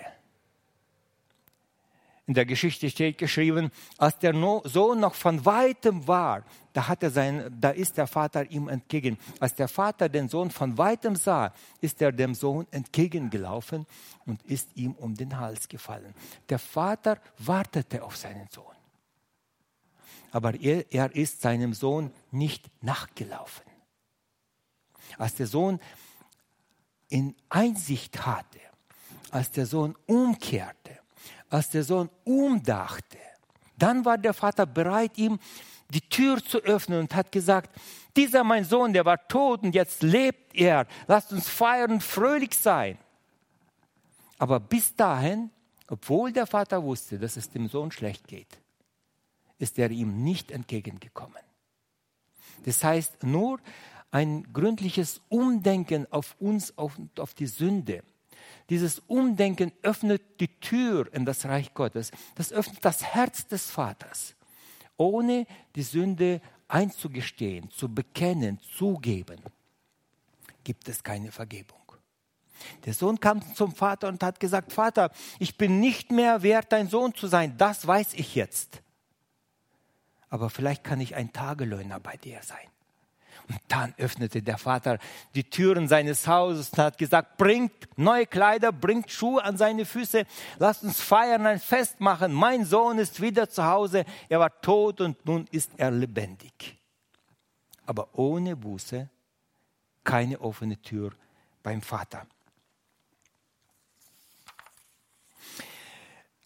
[2.29, 7.09] In der Geschichte steht geschrieben, als der Sohn noch von weitem war, da, hat er
[7.09, 9.17] sein, da ist der Vater ihm entgegen.
[9.39, 13.87] Als der Vater den Sohn von weitem sah, ist er dem Sohn entgegengelaufen
[14.27, 16.13] und ist ihm um den Hals gefallen.
[16.49, 18.75] Der Vater wartete auf seinen Sohn
[20.31, 23.65] aber er, er ist seinem Sohn nicht nachgelaufen.
[25.17, 25.79] Als der Sohn
[27.07, 28.59] in Einsicht hatte,
[29.31, 30.99] als der Sohn umkehrte,
[31.49, 33.17] als der Sohn umdachte,
[33.77, 35.39] dann war der Vater bereit, ihm
[35.91, 37.75] die Tür zu öffnen und hat gesagt,
[38.15, 40.85] dieser mein Sohn, der war tot und jetzt lebt er.
[41.07, 42.97] Lasst uns feiern und fröhlich sein.
[44.37, 45.49] Aber bis dahin,
[45.87, 48.59] obwohl der Vater wusste, dass es dem Sohn schlecht geht,
[49.57, 51.43] ist er ihm nicht entgegengekommen.
[52.65, 53.59] Das heißt, nur
[54.11, 58.03] ein gründliches Umdenken auf uns, auf, auf die Sünde.
[58.69, 62.11] Dieses Umdenken öffnet die Tür in das Reich Gottes.
[62.35, 64.35] Das öffnet das Herz des Vaters.
[64.97, 69.41] Ohne die Sünde einzugestehen, zu bekennen, zugeben,
[70.63, 71.79] gibt es keine Vergebung.
[72.85, 76.89] Der Sohn kam zum Vater und hat gesagt, Vater, ich bin nicht mehr wert, dein
[76.89, 77.57] Sohn zu sein.
[77.57, 78.83] Das weiß ich jetzt
[80.29, 82.67] aber vielleicht kann ich ein Tagelöhner bei dir sein.
[83.49, 84.99] Und dann öffnete der Vater
[85.33, 90.25] die Türen seines Hauses und hat gesagt, bringt neue Kleider, bringt Schuhe an seine Füße,
[90.59, 92.31] lasst uns feiern, ein Fest machen.
[92.31, 96.77] Mein Sohn ist wieder zu Hause, er war tot und nun ist er lebendig.
[97.87, 99.09] Aber ohne Buße
[100.03, 101.11] keine offene Tür
[101.63, 102.27] beim Vater.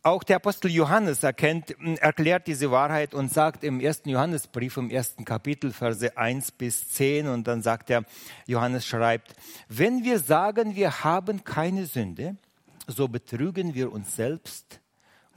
[0.06, 5.24] Auch der Apostel Johannes erkennt, erklärt diese Wahrheit und sagt im ersten Johannesbrief, im ersten
[5.24, 8.04] Kapitel, Verse 1 bis 10, und dann sagt er,
[8.46, 9.34] Johannes schreibt,
[9.70, 12.36] wenn wir sagen, wir haben keine Sünde,
[12.86, 14.82] so betrügen wir uns selbst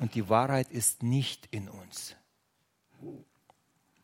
[0.00, 2.16] und die Wahrheit ist nicht in uns.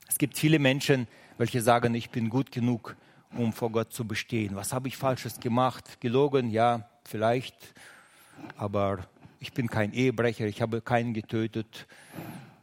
[0.07, 2.95] Es gibt viele Menschen, welche sagen, ich bin gut genug,
[3.37, 4.55] um vor Gott zu bestehen.
[4.55, 6.01] Was habe ich Falsches gemacht?
[6.01, 6.51] Gelogen?
[6.51, 7.57] Ja, vielleicht.
[8.57, 9.09] Aber
[9.43, 11.89] ich bin kein Ehebrecher, ich habe keinen getötet.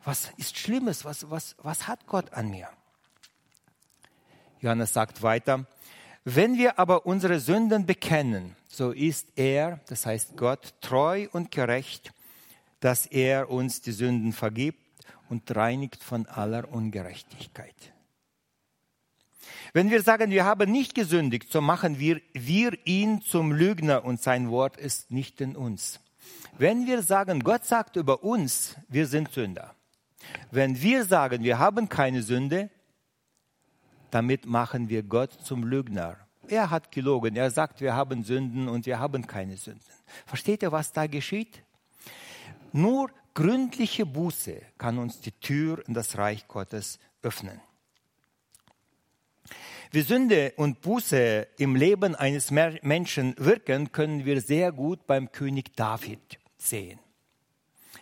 [0.06, 1.04] Was ist Schlimmes?
[1.04, 2.70] Was, was, was hat Gott an mir?
[4.62, 5.66] Johannes sagt weiter,
[6.24, 12.14] wenn wir aber unsere Sünden bekennen, so ist er, das heißt Gott, treu und gerecht,
[12.80, 14.80] dass er uns die Sünden vergibt
[15.28, 17.76] und reinigt von aller Ungerechtigkeit.
[19.74, 24.22] Wenn wir sagen, wir haben nicht gesündigt, so machen wir, wir ihn zum Lügner und
[24.22, 26.00] sein Wort ist nicht in uns.
[26.60, 29.74] Wenn wir sagen, Gott sagt über uns, wir sind Sünder.
[30.52, 32.70] Wenn wir sagen, wir haben keine Sünde,
[34.12, 36.18] damit machen wir Gott zum Lügner.
[36.50, 37.38] Er hat gelogen.
[37.38, 39.86] Er sagt, wir haben Sünden und wir haben keine Sünden.
[40.26, 41.64] Versteht ihr, was da geschieht?
[42.74, 47.62] Nur gründliche Buße kann uns die Tür in das Reich Gottes öffnen.
[49.92, 55.74] Wie Sünde und Buße im Leben eines Menschen wirken, können wir sehr gut beim König
[55.78, 56.39] David
[56.70, 57.00] sehen.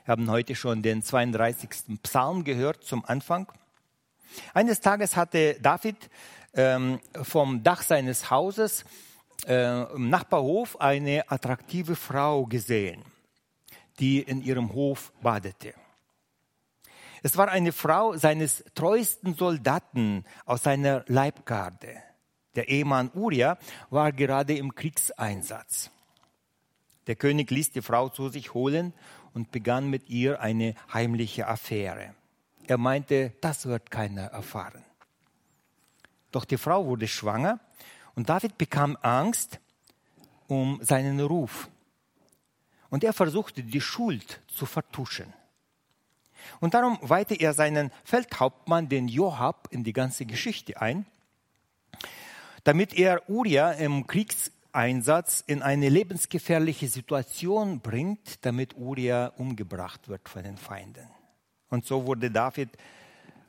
[0.06, 2.00] Wir haben heute schon den 32.
[2.04, 3.52] Psalm gehört zum Anfang.
[4.54, 6.10] Eines Tages hatte David
[6.54, 8.86] ähm, vom Dach seines Hauses
[9.48, 13.04] äh, im Nachbarhof eine attraktive Frau gesehen,
[14.00, 15.74] die in ihrem Hof badete.
[17.24, 22.04] Es war eine Frau seines treuesten Soldaten aus seiner Leibgarde.
[22.56, 23.58] Der Ehemann Uria
[23.90, 25.92] war gerade im Kriegseinsatz.
[27.08, 28.94] Der König ließ die Frau zu sich holen
[29.34, 32.14] und begann mit ihr eine heimliche Affäre.
[32.68, 34.84] Er meinte, das wird keiner erfahren.
[36.32, 37.60] Doch die Frau wurde schwanger
[38.16, 39.60] und David bekam Angst
[40.48, 41.70] um seinen Ruf.
[42.90, 45.34] Und er versuchte, die Schuld zu vertuschen.
[46.60, 51.06] Und darum weihte er seinen Feldhauptmann, den Joab, in die ganze Geschichte ein,
[52.64, 54.08] damit er Uriah im
[54.78, 61.08] Kriegseinsatz in eine lebensgefährliche Situation bringt, damit Uriah umgebracht wird von den Feinden.
[61.70, 62.70] Und so wurde David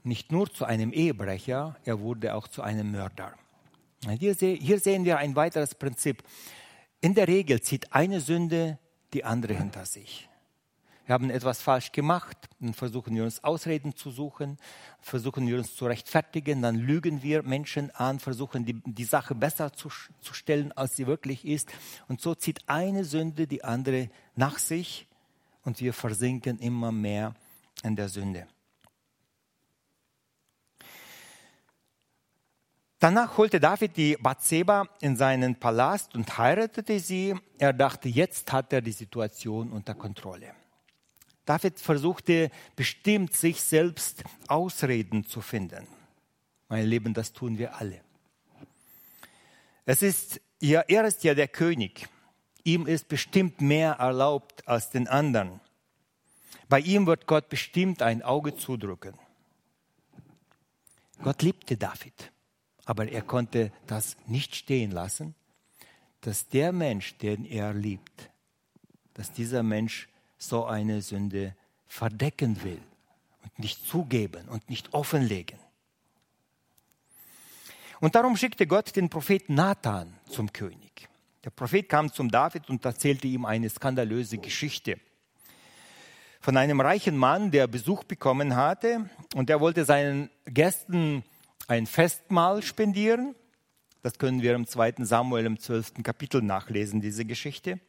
[0.05, 3.35] nicht nur zu einem Ehebrecher, er wurde auch zu einem Mörder.
[4.19, 6.23] Hier, sehen wir ein weiteres Prinzip.
[7.03, 8.79] In der Regel zieht eine Sünde
[9.13, 10.31] die andere hinter sich.
[11.09, 14.59] Wir haben etwas falsch gemacht, dann versuchen wir uns Ausreden zu suchen,
[15.01, 19.73] versuchen wir uns zu rechtfertigen, dann lügen wir Menschen an, versuchen die, die Sache besser
[19.73, 19.89] zu,
[20.21, 21.71] zu stellen, als sie wirklich ist.
[22.09, 25.07] Und so zieht eine Sünde die andere nach sich
[25.65, 27.35] und wir versinken immer mehr
[27.83, 28.47] in der Sünde.
[32.99, 37.35] Danach holte David die Bathseba in seinen Palast und heiratete sie.
[37.57, 40.53] Er dachte, jetzt hat er die Situation unter Kontrolle.
[41.49, 45.87] David versuchte bestimmt, sich selbst Ausreden zu finden.
[46.69, 48.03] Mein Leben, das tun wir alle.
[49.87, 52.07] Es ist ja, er ist ja der König.
[52.65, 55.61] Ihm ist bestimmt mehr erlaubt als den anderen.
[56.69, 59.15] Bei ihm wird Gott bestimmt ein Auge zudrücken.
[61.23, 62.31] Gott liebte David,
[62.85, 65.35] aber er konnte das nicht stehen lassen,
[66.21, 68.29] dass der Mensch, den er liebt,
[69.15, 71.55] dass dieser Mensch so eine Sünde
[71.87, 72.81] verdecken will
[73.43, 75.59] und nicht zugeben und nicht offenlegen.
[78.01, 81.09] Und darum schickte Gott den Propheten Nathan zum König.
[81.45, 84.99] Der Prophet kam zum David und erzählte ihm eine skandalöse Geschichte
[86.41, 91.25] von einem reichen Mann, der Besuch bekommen hatte und der wollte seinen Gästen
[91.67, 93.35] ein Festmahl spendieren.
[94.03, 94.95] Das können wir im 2.
[94.99, 96.03] Samuel im 12.
[96.03, 97.81] Kapitel nachlesen, diese Geschichte.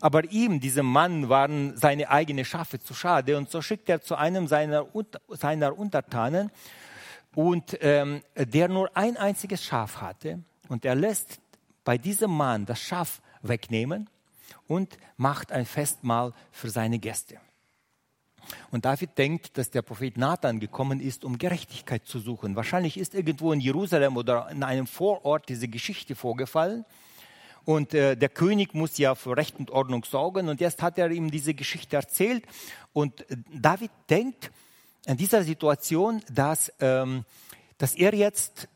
[0.00, 4.16] Aber ihm, diesem Mann, waren seine eigenen Schafe zu schade und so schickt er zu
[4.16, 4.86] einem seiner,
[5.28, 6.50] seiner Untertanen
[7.34, 11.40] und ähm, der nur ein einziges Schaf hatte und er lässt
[11.84, 14.08] bei diesem Mann das Schaf wegnehmen
[14.66, 17.38] und macht ein Festmahl für seine Gäste.
[18.70, 22.56] Und David denkt, dass der Prophet Nathan gekommen ist, um Gerechtigkeit zu suchen.
[22.56, 26.84] Wahrscheinlich ist irgendwo in Jerusalem oder in einem Vorort diese Geschichte vorgefallen.
[27.70, 30.48] Und äh, der König muss ja für Recht und Ordnung sorgen.
[30.48, 32.44] Und jetzt hat er ihm diese Geschichte erzählt.
[32.92, 34.50] Und äh, David denkt
[35.06, 37.24] in dieser Situation, dass, ähm,
[37.78, 38.66] dass er jetzt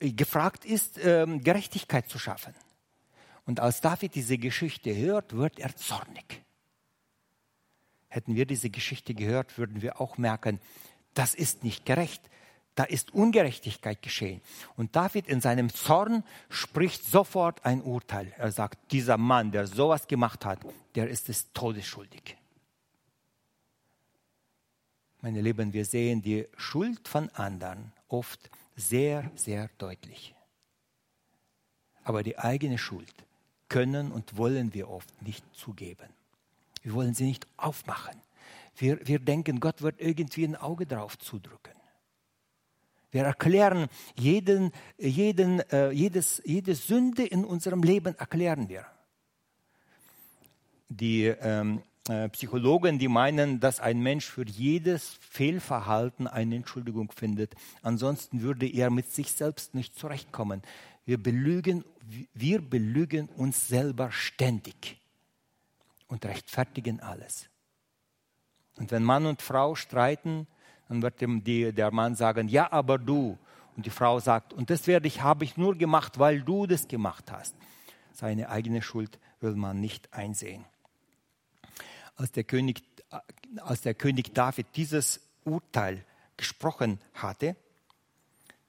[0.00, 2.54] gefragt ist, ähm, Gerechtigkeit zu schaffen.
[3.46, 6.42] Und als David diese Geschichte hört, wird er zornig.
[8.08, 10.60] Hätten wir diese Geschichte gehört, würden wir auch merken,
[11.14, 12.20] das ist nicht gerecht.
[12.76, 14.42] Da ist Ungerechtigkeit geschehen.
[14.76, 18.32] Und David in seinem Zorn spricht sofort ein Urteil.
[18.36, 20.60] Er sagt, dieser Mann, der sowas gemacht hat,
[20.94, 22.36] der ist des Todes schuldig.
[25.22, 30.34] Meine Lieben, wir sehen die Schuld von anderen oft sehr, sehr deutlich.
[32.04, 33.14] Aber die eigene Schuld
[33.70, 36.08] können und wollen wir oft nicht zugeben.
[36.82, 38.20] Wir wollen sie nicht aufmachen.
[38.76, 41.75] Wir, wir denken, Gott wird irgendwie ein Auge drauf zudrücken.
[43.16, 48.84] Wir erklären jeden, jeden, äh, jedes, jede Sünde in unserem Leben erklären wir.
[50.90, 57.54] Die ähm, äh, Psychologen, die meinen, dass ein Mensch für jedes Fehlverhalten eine Entschuldigung findet.
[57.80, 60.60] Ansonsten würde er mit sich selbst nicht zurechtkommen.
[61.06, 61.86] Wir belügen,
[62.34, 65.00] wir belügen uns selber ständig
[66.06, 67.48] und rechtfertigen alles.
[68.76, 70.46] Und wenn Mann und Frau streiten,
[70.88, 73.38] dann wird dem die, der Mann sagen, ja, aber du.
[73.76, 76.88] Und die Frau sagt, und das werde ich, habe ich nur gemacht, weil du das
[76.88, 77.54] gemacht hast.
[78.12, 80.64] Seine eigene Schuld will man nicht einsehen.
[82.16, 82.82] Als der König,
[83.60, 86.04] als der König David dieses Urteil
[86.36, 87.56] gesprochen hatte,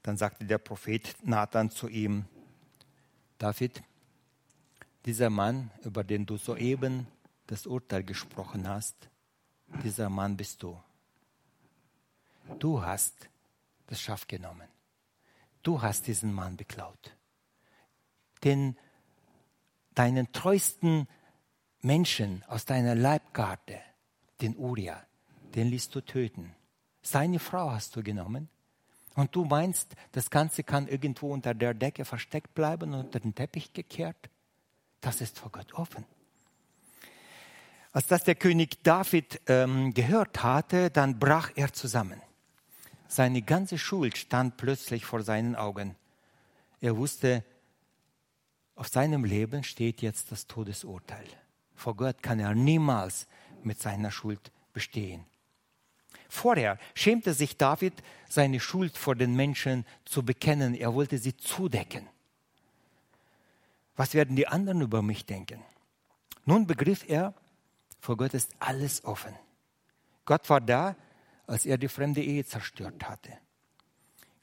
[0.03, 2.25] dann sagte der Prophet Nathan zu ihm,
[3.37, 3.83] David,
[5.05, 7.07] dieser Mann, über den du soeben
[7.45, 9.09] das Urteil gesprochen hast,
[9.83, 10.77] dieser Mann bist du.
[12.59, 13.29] Du hast
[13.87, 14.67] das Schaf genommen.
[15.63, 17.15] Du hast diesen Mann beklaut.
[18.43, 18.77] Den,
[19.95, 21.07] deinen treuesten
[21.81, 23.81] Menschen aus deiner Leibgarde,
[24.41, 25.03] den Uriah,
[25.55, 26.55] den ließt du töten.
[27.01, 28.49] Seine Frau hast du genommen.
[29.15, 33.33] Und du meinst, das Ganze kann irgendwo unter der Decke versteckt bleiben und unter den
[33.33, 34.29] Teppich gekehrt?
[35.01, 36.05] Das ist vor Gott offen.
[37.91, 42.21] Als das der König David ähm, gehört hatte, dann brach er zusammen.
[43.07, 45.95] Seine ganze Schuld stand plötzlich vor seinen Augen.
[46.81, 47.43] Er wusste,
[48.75, 51.25] auf seinem Leben steht jetzt das Todesurteil.
[51.75, 53.27] Vor Gott kann er niemals
[53.63, 55.25] mit seiner Schuld bestehen.
[56.29, 57.93] Vorher schämte sich David,
[58.29, 60.75] seine Schuld vor den Menschen zu bekennen.
[60.75, 62.07] Er wollte sie zudecken.
[63.95, 65.61] Was werden die anderen über mich denken?
[66.45, 67.33] Nun begriff er,
[67.99, 69.33] vor Gott ist alles offen.
[70.25, 70.95] Gott war da,
[71.47, 73.31] als er die fremde Ehe zerstört hatte.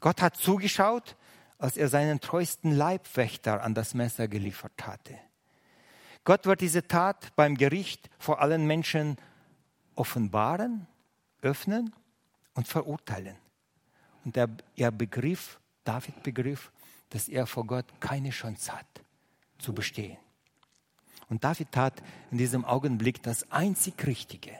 [0.00, 1.16] Gott hat zugeschaut,
[1.58, 5.18] als er seinen treuesten Leibwächter an das Messer geliefert hatte.
[6.24, 9.16] Gott wird diese Tat beim Gericht vor allen Menschen
[9.94, 10.86] offenbaren,
[11.42, 11.94] öffnen
[12.54, 13.36] und verurteilen.
[14.24, 16.72] Und er, er begriff, David begriff,
[17.10, 18.86] dass er vor Gott keine Chance hat
[19.58, 20.16] zu bestehen.
[21.28, 24.52] Und David tat in diesem Augenblick das einzig Richtige.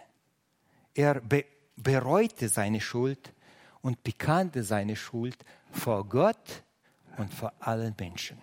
[0.95, 1.45] Er be
[1.77, 3.33] bereute seine Schuld
[3.83, 5.37] und bekannte seine Schuld
[5.71, 6.63] vor Gott
[7.17, 8.39] und vor allen Menschen.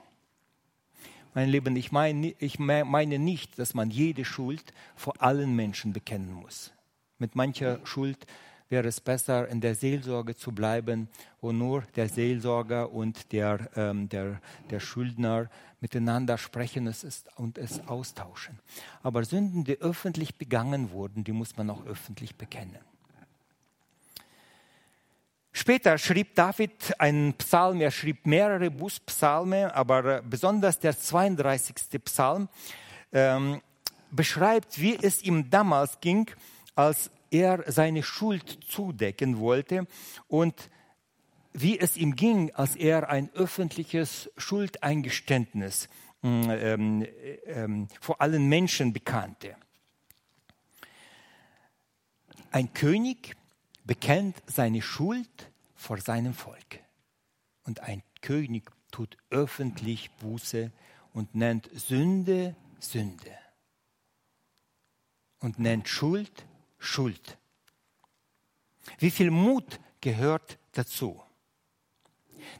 [1.33, 6.33] Mein Lieben, ich meine, ich meine nicht, dass man jede Schuld vor allen Menschen bekennen
[6.33, 6.73] muss.
[7.19, 8.25] Mit mancher Schuld
[8.67, 11.07] wäre es besser, in der Seelsorge zu bleiben,
[11.39, 17.57] wo nur der Seelsorger und der, ähm, der, der Schuldner miteinander sprechen es ist, und
[17.57, 18.59] es austauschen.
[19.03, 22.79] Aber Sünden, die öffentlich begangen wurden, die muss man auch öffentlich bekennen.
[25.53, 32.01] Später schrieb David einen Psalm, er schrieb mehrere Bußpsalme, aber besonders der 32.
[32.05, 32.47] Psalm
[33.11, 33.61] ähm,
[34.11, 36.31] beschreibt, wie es ihm damals ging,
[36.75, 39.87] als er seine Schuld zudecken wollte
[40.27, 40.69] und
[41.53, 45.89] wie es ihm ging, als er ein öffentliches Schuldeingeständnis
[46.23, 47.05] ähm,
[47.45, 49.55] ähm, vor allen Menschen bekannte.
[52.51, 53.35] Ein König
[53.83, 56.79] bekennt seine Schuld vor seinem Volk.
[57.63, 60.71] Und ein König tut öffentlich Buße
[61.13, 63.37] und nennt Sünde Sünde.
[65.39, 66.45] Und nennt Schuld
[66.77, 67.37] Schuld.
[68.97, 71.21] Wie viel Mut gehört dazu?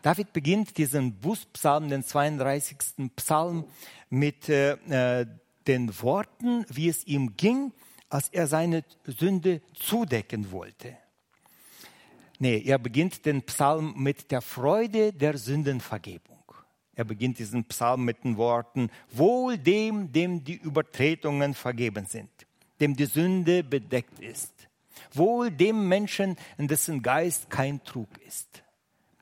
[0.04, 2.78] David beginnt diesen Bußpsalm, den 32.
[3.16, 3.66] Psalm,
[4.10, 4.74] mit äh,
[5.22, 5.26] äh,
[5.68, 7.74] den Worten, wie es ihm ging,
[8.10, 10.98] als er seine Sünde zudecken wollte.
[12.42, 16.44] Nee, er beginnt den Psalm mit der Freude der Sündenvergebung.
[16.96, 22.32] Er beginnt diesen Psalm mit den Worten, wohl dem, dem die Übertretungen vergeben sind,
[22.80, 24.54] dem die Sünde bedeckt ist.
[25.14, 28.64] Wohl dem Menschen, in dessen Geist kein Trug ist.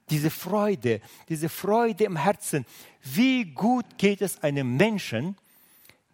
[0.09, 2.65] Diese Freude, diese Freude im Herzen,
[3.03, 5.35] wie gut geht es einem Menschen,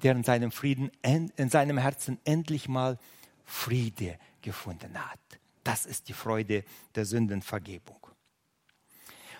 [0.01, 2.97] der in seinem Frieden, in seinem Herzen endlich mal
[3.43, 5.19] Friede gefunden hat.
[5.65, 6.63] Das ist die Freude
[6.93, 7.97] der Sündenvergebung.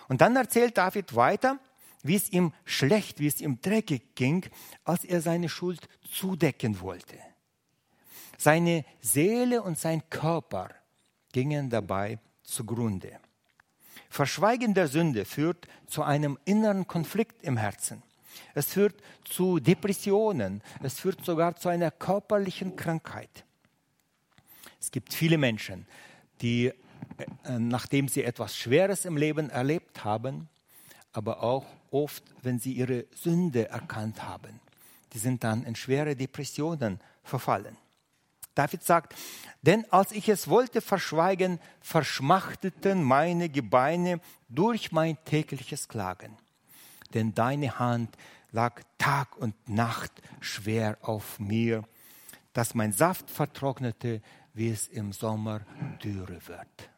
[0.08, 1.60] Und dann erzählt David weiter,
[2.02, 4.44] wie es ihm schlecht, wie es ihm dreckig ging,
[4.84, 7.16] als er seine Schuld zudecken wollte.
[8.38, 10.70] Seine Seele und sein Körper
[11.32, 13.20] gingen dabei zugrunde.
[14.10, 18.02] Verschweigen der Sünde führt zu einem inneren Konflikt im Herzen.
[18.54, 23.44] Es führt zu Depressionen, es führt sogar zu einer körperlichen Krankheit.
[24.80, 25.86] Es gibt viele Menschen,
[26.42, 30.48] die, äh, nachdem sie etwas Schweres im Leben erlebt haben,
[31.12, 34.60] aber auch oft, wenn sie ihre Sünde erkannt haben,
[35.12, 37.76] die sind dann in schwere Depressionen verfallen.
[38.54, 39.14] David sagt,
[39.62, 46.36] denn als ich es wollte verschweigen, verschmachteten meine Gebeine durch mein tägliches Klagen.
[47.12, 48.16] Denn deine Hand
[48.52, 51.84] lag Tag und Nacht schwer auf mir,
[52.54, 54.22] dass mein Saft vertrocknete
[54.56, 55.60] wie es im Sommer
[56.02, 56.90] Dürre wird.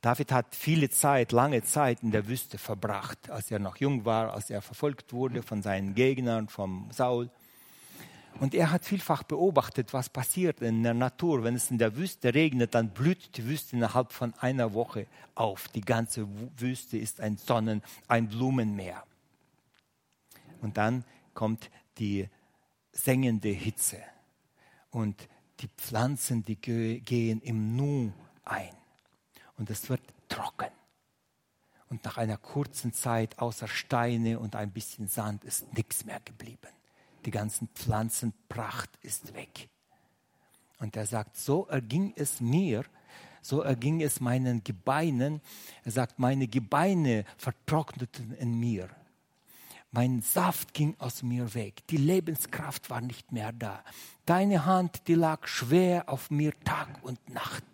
[0.00, 4.32] David hat viele Zeit, lange Zeit in der Wüste verbracht, als er noch jung war,
[4.32, 7.28] als er verfolgt wurde von seinen Gegnern, vom Saul.
[8.38, 11.44] Und er hat vielfach beobachtet, was passiert in der Natur.
[11.44, 15.68] Wenn es in der Wüste regnet, dann blüht die Wüste innerhalb von einer Woche auf.
[15.68, 19.04] Die ganze Wüste ist ein Sonnen, ein Blumenmeer.
[20.62, 21.04] Und dann
[21.34, 22.26] kommt die
[22.92, 23.98] sengende Hitze.
[24.90, 25.28] Und
[25.60, 28.12] die Pflanzen, die gehen im Nu
[28.44, 28.74] ein.
[29.56, 30.70] Und es wird trocken.
[31.88, 36.68] Und nach einer kurzen Zeit, außer Steine und ein bisschen Sand, ist nichts mehr geblieben.
[37.24, 39.68] Die ganzen Pflanzenpracht ist weg.
[40.78, 42.84] Und er sagt, so erging es mir,
[43.42, 45.40] so erging es meinen Gebeinen.
[45.84, 48.88] Er sagt, meine Gebeine vertrockneten in mir.
[49.92, 51.86] Mein Saft ging aus mir weg.
[51.88, 53.82] Die Lebenskraft war nicht mehr da.
[54.24, 57.64] Deine Hand, die lag schwer auf mir Tag und Nacht.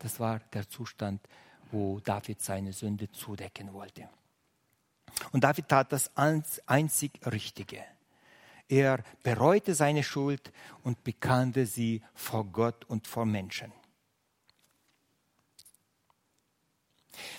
[0.00, 1.20] Das war der Zustand,
[1.70, 4.08] wo David seine Sünde zudecken wollte.
[5.30, 7.84] Und David tat das einzig Richtige.
[8.68, 10.52] Er bereute seine Schuld
[10.82, 13.72] und bekannte sie vor Gott und vor Menschen.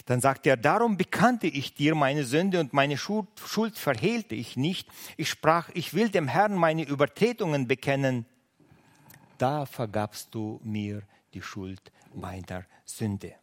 [0.05, 4.55] Dann sagt er, darum bekannte ich dir meine Sünde und meine Schuld, Schuld verhehlte ich
[4.55, 4.87] nicht.
[5.17, 8.25] Ich sprach, ich will dem Herrn meine Übertretungen bekennen.
[9.37, 11.01] Da vergabst du mir
[11.33, 13.35] die Schuld meiner Sünde.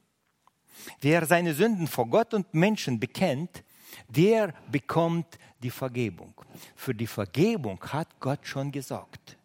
[1.01, 3.65] Wer seine Sünden vor Gott und Menschen bekennt,
[4.09, 6.35] der bekommt die Vergebung.
[6.77, 9.37] Für die Vergebung hat Gott schon gesorgt.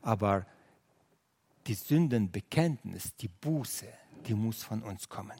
[0.00, 0.46] Aber
[1.66, 3.86] die Sündenbekenntnis, die Buße,
[4.26, 5.38] die muss von uns kommen.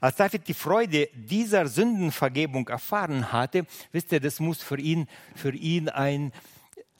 [0.00, 5.52] Als David die Freude dieser Sündenvergebung erfahren hatte, wisst ihr, das muss für ihn, für
[5.52, 6.32] ihn ein,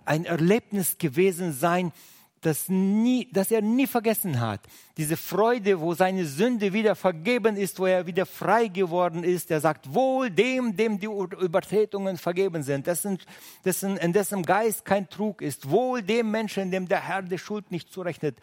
[0.04, 1.92] ein Erlebnis gewesen sein,
[2.40, 4.60] das, nie, das er nie vergessen hat.
[4.96, 9.50] Diese Freude, wo seine Sünde wieder vergeben ist, wo er wieder frei geworden ist.
[9.50, 13.18] Er sagt, wohl dem, dem die Übertretungen vergeben sind, dessen,
[13.64, 15.68] dessen, in dessen Geist kein Trug ist.
[15.68, 18.38] Wohl dem Menschen, dem der Herr die Schuld nicht zurechnet.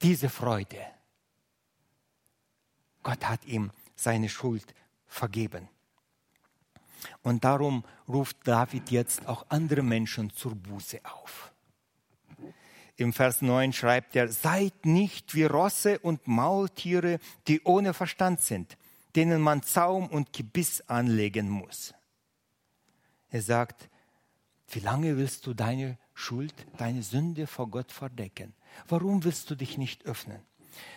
[0.00, 0.78] Diese Freude
[3.02, 4.74] Gott hat ihm seine Schuld
[5.06, 5.68] vergeben.
[7.22, 11.52] Und darum ruft David jetzt auch andere Menschen zur Buße auf.
[12.96, 18.76] Im Vers 9 schreibt er, seid nicht wie Rosse und Maultiere, die ohne Verstand sind,
[19.16, 21.94] denen man Zaum und Gebiss anlegen muss.
[23.30, 23.88] Er sagt,
[24.68, 28.54] wie lange willst du deine Schuld, deine Sünde vor Gott verdecken?
[28.88, 30.40] Warum willst du dich nicht öffnen?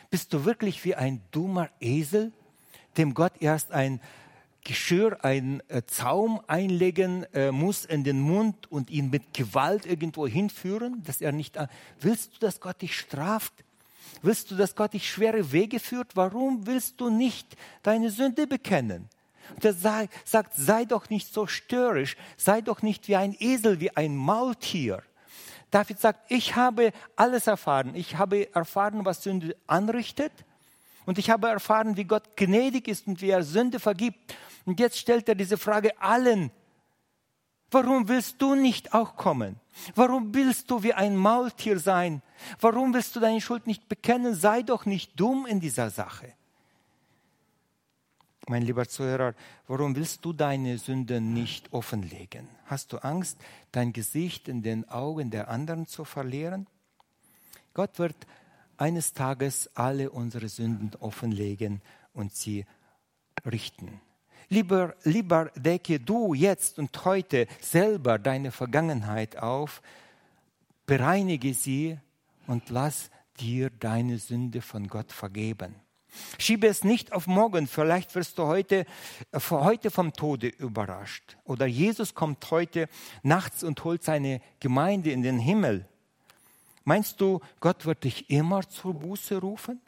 [0.09, 2.32] Bist du wirklich wie ein dummer Esel,
[2.97, 3.99] dem Gott erst ein
[4.63, 10.28] Geschirr, ein äh, Zaum einlegen äh, muss in den Mund und ihn mit Gewalt irgendwo
[10.28, 11.57] hinführen, dass er nicht.
[11.99, 13.53] Willst du, dass Gott dich straft?
[14.23, 16.15] Willst du, dass Gott dich schwere Wege führt?
[16.15, 19.07] Warum willst du nicht deine Sünde bekennen?
[19.53, 23.95] Und er sagt, sei doch nicht so störrisch, sei doch nicht wie ein Esel, wie
[23.95, 25.03] ein Maultier.
[25.76, 27.95] David sagt, ich habe alles erfahren.
[27.95, 30.32] Ich habe erfahren, was Sünde anrichtet.
[31.05, 34.38] Und ich habe erfahren, wie Gott gnädig ist und wie er Sünde vergibt.
[34.63, 36.49] Und jetzt stellt er diese Frage allen.
[37.71, 39.59] Warum willst du nicht auch kommen?
[39.95, 42.21] Warum willst du wie ein Maultier sein?
[42.61, 44.34] Warum willst du deine Schuld nicht bekennen?
[44.34, 46.32] Sei doch nicht dumm in dieser Sache.
[48.48, 49.34] Mein lieber Zuhörer,
[49.68, 52.48] warum willst du deine Sünden nicht offenlegen?
[52.66, 53.39] Hast du Angst,
[53.72, 56.68] dein Gesicht in den Augen der anderen zu verlieren?
[57.74, 58.16] Gott wird
[58.78, 61.82] eines Tages alle unsere Sünden offenlegen
[62.14, 62.66] und sie
[63.46, 64.00] richten.
[64.50, 69.82] Lieber, lieber decke du jetzt und heute selber deine Vergangenheit auf,
[70.86, 71.98] bereinige sie
[72.46, 75.76] und lass dir deine Sünde von Gott vergeben.
[76.38, 78.86] Schiebe es nicht auf morgen, vielleicht wirst du heute,
[79.32, 81.38] äh, heute vom Tode überrascht.
[81.43, 82.88] Oder Jesus kommt heute
[83.24, 85.88] nachts und holt seine Gemeinde in den Himmel.
[86.84, 89.82] Meinst du, Gott wird dich immer zur Buße rufen?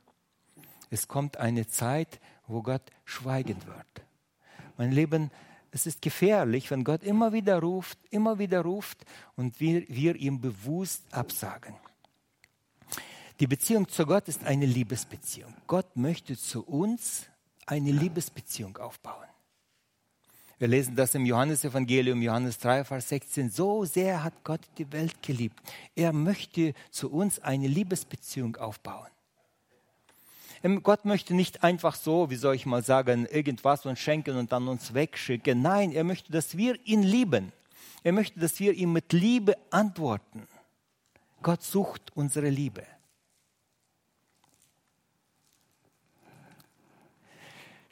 [0.90, 4.06] Es kommt eine Zeit, wo Gott schweigen wird.
[4.78, 5.32] Mein Leben,
[5.72, 9.06] es ist gefährlich, wenn Gott immer wieder ruft, immer wieder ruft
[9.36, 11.76] und wir, wir ihm bewusst absagen.
[13.40, 15.54] Die Beziehung zu Gott ist eine Liebesbeziehung.
[15.68, 17.28] Gott möchte zu uns
[17.68, 19.28] eine Liebesbeziehung aufbauen.
[20.58, 23.52] Wir lesen das im Johannesevangelium, Johannes 3, Vers 16.
[23.52, 25.60] So sehr hat Gott die Welt geliebt.
[25.94, 29.12] Er möchte zu uns eine Liebesbeziehung aufbauen.
[30.82, 34.68] Gott möchte nicht einfach so, wie soll ich mal sagen, irgendwas uns schenken und dann
[34.68, 35.62] uns wegschicken.
[35.62, 37.54] Nein, er möchte, dass wir ihn lieben.
[38.02, 40.48] Er möchte, dass wir ihm mit Liebe antworten.
[41.44, 42.84] Gott sucht unsere Liebe.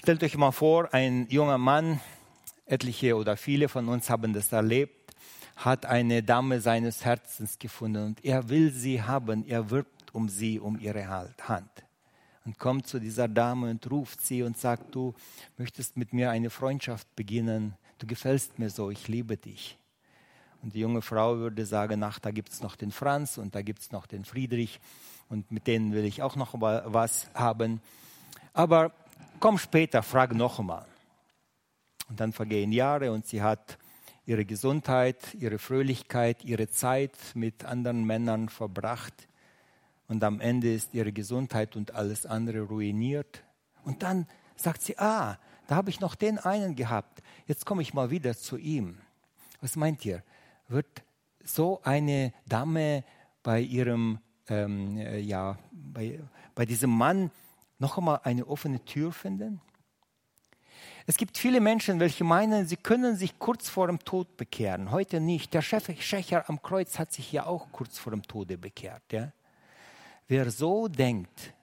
[0.06, 1.99] Stellt euch mal vor, ein junger Mann,
[2.68, 5.16] etliche oder viele von uns haben das erlebt,
[5.56, 10.60] hat eine Dame seines Herzens gefunden und er will sie haben, er wirbt um sie,
[10.60, 11.72] um ihre Hand.
[12.45, 15.16] Und kommt zu dieser Dame und ruft sie und sagt, du
[15.58, 19.76] möchtest mit mir eine Freundschaft beginnen, du gefällst mir so, ich liebe dich.
[20.62, 23.64] Und die junge Frau würde sagen, ach, da gibt es noch den Franz und da
[23.64, 24.80] gibt es noch den Friedrich
[25.30, 27.82] und mit denen will ich auch noch was haben.
[28.53, 28.93] Aber
[29.45, 30.87] komm später, frag noch einmal.
[32.09, 33.77] Und dann vergehen Jahre und sie hat
[34.25, 39.27] ihre Gesundheit, ihre Fröhlichkeit, ihre Zeit mit anderen Männern verbracht.
[40.07, 43.43] Und am Ende ist ihre Gesundheit und alles andere ruiniert.
[43.83, 44.25] Und dann
[44.55, 45.37] sagt sie, ah,
[45.67, 47.21] da habe ich noch den einen gehabt.
[47.45, 48.97] Jetzt komme ich mal wieder zu ihm.
[49.61, 50.23] Was meint ihr?
[50.69, 51.03] Wird
[51.43, 53.03] so eine Dame
[53.43, 54.17] bei ihrem,
[54.49, 56.19] ähm, äh, ja, bei,
[56.55, 57.29] bei diesem Mann
[57.80, 59.61] noch einmal eine offene Tür finden?
[61.07, 64.89] Es gibt viele Menschen, welche meinen, sie können sich kurz vor dem Tod bekehren.
[64.89, 65.53] Heute nicht.
[65.53, 69.03] Der Schächer am Kreuz hat sich ja auch kurz vor dem Tode bekehrt.
[69.11, 69.32] Ja?
[70.28, 71.53] Wer so denkt,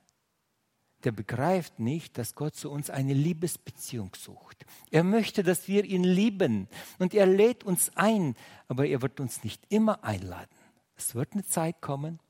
[1.03, 4.65] der begreift nicht, dass Gott zu uns eine Liebesbeziehung sucht.
[4.93, 6.69] Er möchte, dass wir ihn lieben
[7.01, 8.37] und er lädt uns ein,
[8.69, 10.49] aber er wird uns nicht immer einladen.
[10.97, 12.21] Es wird eine Zeit kommen,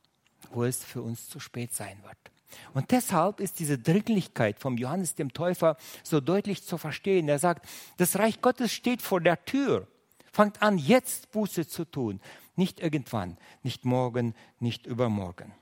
[0.51, 2.32] wo es für uns zu spät sein wird.
[2.75, 7.29] Und deshalb ist diese Dringlichkeit vom Johannes dem Täufer so deutlich zu verstehen.
[7.29, 9.89] Er sagt, das Reich Gottes steht vor der Tür.
[10.33, 12.21] Fangt an, jetzt Buße zu tun.
[12.57, 15.53] Nicht irgendwann, nicht morgen, nicht übermorgen.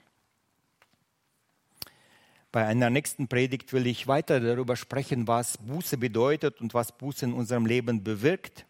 [2.52, 7.24] Bei einer nächsten Predigt will ich weiter darüber sprechen, was Buße bedeutet und was Buße
[7.24, 8.66] in unserem Leben bewirkt.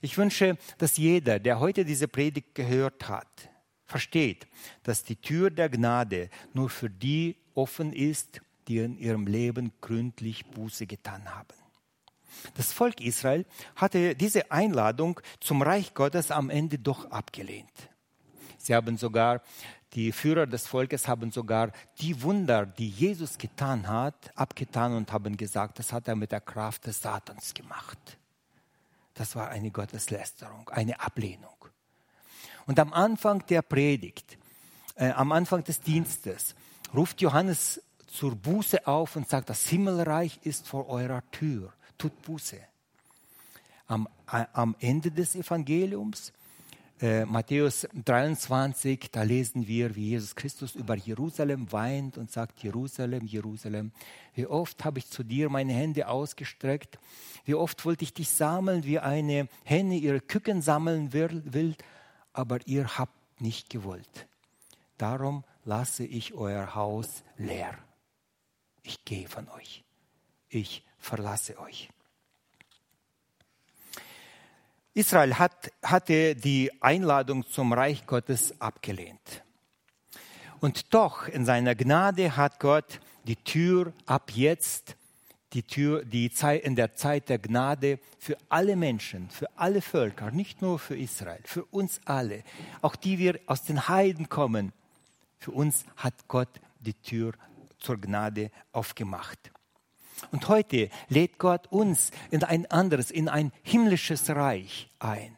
[0.00, 3.49] Ich wünsche, dass jeder, der heute diese Predigt gehört hat,
[3.90, 4.46] versteht,
[4.84, 10.46] dass die Tür der Gnade nur für die offen ist, die in ihrem Leben gründlich
[10.46, 11.48] Buße getan haben.
[12.54, 17.72] Das Volk Israel hatte diese Einladung zum Reich Gottes am Ende doch abgelehnt.
[18.56, 19.42] Sie haben sogar,
[19.94, 25.36] die Führer des Volkes haben sogar die Wunder, die Jesus getan hat, abgetan und haben
[25.36, 27.98] gesagt, das hat er mit der Kraft des Satans gemacht.
[29.14, 31.56] Das war eine Gotteslästerung, eine Ablehnung.
[32.70, 34.38] Und am Anfang der Predigt,
[34.94, 36.54] äh, am Anfang des Dienstes,
[36.94, 42.58] ruft Johannes zur Buße auf und sagt, das Himmelreich ist vor eurer Tür, tut Buße.
[43.88, 46.32] Am, äh, am Ende des Evangeliums,
[47.00, 53.26] äh, Matthäus 23, da lesen wir, wie Jesus Christus über Jerusalem weint und sagt, Jerusalem,
[53.26, 53.90] Jerusalem,
[54.34, 57.00] wie oft habe ich zu dir meine Hände ausgestreckt,
[57.44, 61.74] wie oft wollte ich dich sammeln, wie eine Henne ihre Küken sammeln will,
[62.32, 64.26] aber ihr habt nicht gewollt.
[64.98, 67.78] Darum lasse ich euer Haus leer.
[68.82, 69.84] Ich gehe von euch.
[70.48, 71.90] Ich verlasse euch.
[74.92, 79.44] Israel hat, hatte die Einladung zum Reich Gottes abgelehnt.
[80.60, 84.96] Und doch in seiner Gnade hat Gott die Tür ab jetzt
[85.52, 90.30] die Tür, die Zeit, in der Zeit der Gnade für alle Menschen, für alle Völker,
[90.30, 92.42] nicht nur für Israel, für uns alle,
[92.82, 94.72] auch die wir aus den Heiden kommen.
[95.38, 97.32] Für uns hat Gott die Tür
[97.78, 99.50] zur Gnade aufgemacht.
[100.32, 105.36] Und heute lädt Gott uns in ein anderes, in ein himmlisches Reich ein.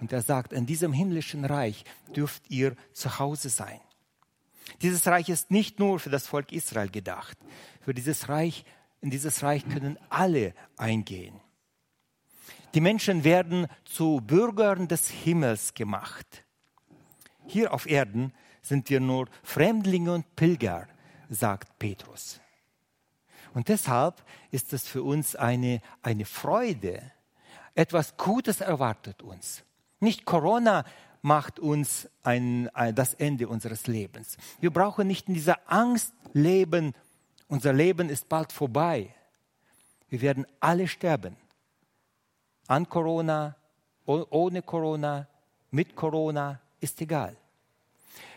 [0.00, 1.84] Und er sagt, in diesem himmlischen Reich
[2.14, 3.80] dürft ihr zu Hause sein.
[4.82, 7.36] Dieses Reich ist nicht nur für das Volk Israel gedacht.
[7.82, 8.64] Für dieses Reich
[9.00, 11.40] in dieses Reich können alle eingehen.
[12.74, 16.44] Die Menschen werden zu Bürgern des Himmels gemacht.
[17.46, 18.32] Hier auf Erden
[18.62, 20.86] sind wir nur Fremdlinge und Pilger,
[21.28, 22.40] sagt Petrus.
[23.54, 27.10] Und deshalb ist es für uns eine, eine Freude.
[27.74, 29.64] Etwas Gutes erwartet uns.
[29.98, 30.84] Nicht Corona
[31.22, 34.36] macht uns ein, ein, das Ende unseres Lebens.
[34.60, 36.94] Wir brauchen nicht in dieser Angst leben
[37.50, 39.14] unser Leben ist bald vorbei.
[40.08, 41.36] Wir werden alle sterben.
[42.66, 43.56] An Corona,
[44.06, 45.26] ohne Corona,
[45.70, 47.36] mit Corona, ist egal.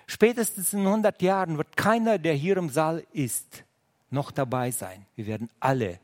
[0.08, 3.64] Spätestens in 100 Jahren wird keiner, der hier im Saal ist,
[4.10, 5.06] noch dabei sein.
[5.16, 6.00] Wir werden alle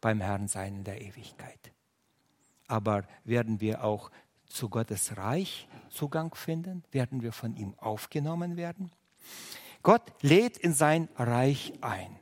[0.00, 1.72] beim Herrn sein in der Ewigkeit.
[2.68, 4.10] Aber werden wir auch
[4.46, 6.84] zu Gottes Reich Zugang finden?
[6.92, 8.92] Werden wir von ihm aufgenommen werden?
[9.82, 12.21] Gott lädt in sein Reich ein.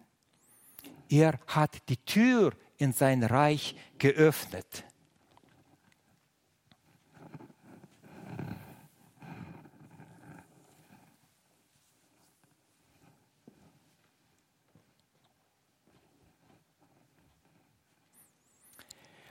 [1.10, 4.84] Er hat die Tür in sein Reich geöffnet.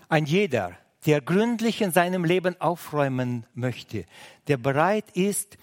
[0.09, 0.75] Ein jeder,
[1.05, 4.05] der gründlich in seinem Leben aufräumen möchte,
[4.47, 5.57] der bereit ist,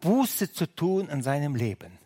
[0.00, 1.98] Buße zu tun in seinem Leben,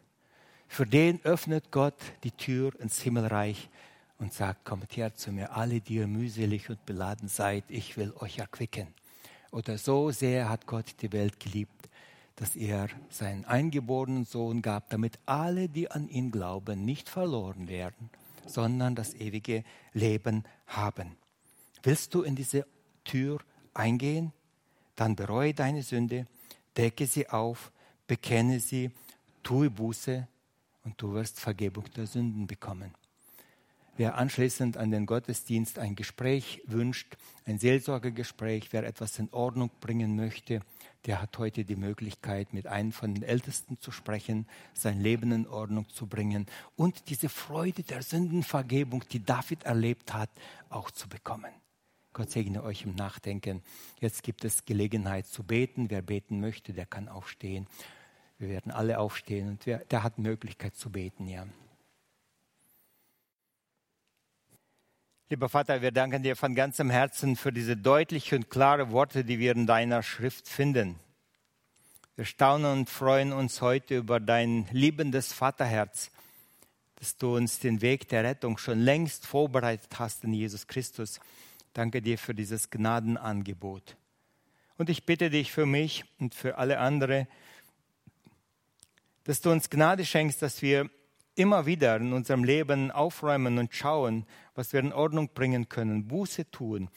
[0.76, 3.70] für den öffnet Gott die Tür ins Himmelreich
[4.18, 8.12] und sagt, kommt her zu mir, alle, die ihr mühselig und beladen seid, ich will
[8.20, 8.88] euch erquicken.
[9.52, 11.88] Oder so sehr hat Gott die Welt geliebt,
[12.34, 18.10] dass er seinen eingeborenen Sohn gab, damit alle, die an ihn glauben, nicht verloren werden,
[18.44, 19.64] sondern das ewige
[19.94, 21.16] Leben haben.
[21.84, 22.66] Willst du in diese
[23.02, 23.38] Tür
[23.72, 24.30] eingehen?
[24.94, 26.26] Dann bereue deine Sünde,
[26.76, 27.72] decke sie auf,
[28.06, 28.90] bekenne sie,
[29.42, 30.28] tue Buße
[30.86, 32.94] und du wirst Vergebung der Sünden bekommen.
[33.98, 37.16] Wer anschließend an den Gottesdienst ein Gespräch wünscht,
[37.46, 40.60] ein Seelsorgegespräch, wer etwas in Ordnung bringen möchte,
[41.06, 45.46] der hat heute die Möglichkeit, mit einem von den Ältesten zu sprechen, sein Leben in
[45.46, 50.30] Ordnung zu bringen und diese Freude der Sündenvergebung, die David erlebt hat,
[50.68, 51.52] auch zu bekommen.
[52.12, 53.62] Gott segne euch im Nachdenken.
[54.00, 55.90] Jetzt gibt es Gelegenheit zu beten.
[55.90, 57.66] Wer beten möchte, der kann aufstehen.
[58.38, 61.46] Wir werden alle aufstehen und wer, der hat Möglichkeit zu beten, ja.
[65.28, 69.40] Lieber Vater, wir danken dir von ganzem Herzen für diese deutlichen und klaren Worte, die
[69.40, 71.00] wir in deiner Schrift finden.
[72.14, 76.12] Wir staunen und freuen uns heute über dein liebendes Vaterherz,
[76.94, 81.20] dass du uns den Weg der Rettung schon längst vorbereitet hast in Jesus Christus.
[81.72, 83.96] Danke dir für dieses Gnadenangebot.
[84.78, 87.26] Und ich bitte dich für mich und für alle anderen,
[89.26, 90.88] dass du uns Gnade schenkst, dass wir
[91.34, 94.24] immer wieder in unserem Leben aufräumen und schauen,
[94.54, 96.88] was wir in Ordnung bringen können, Buße tun,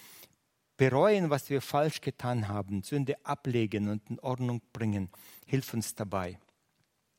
[0.78, 5.10] bereuen, was wir falsch getan haben, Sünde ablegen und in Ordnung bringen.
[5.48, 6.38] Hilf uns dabei.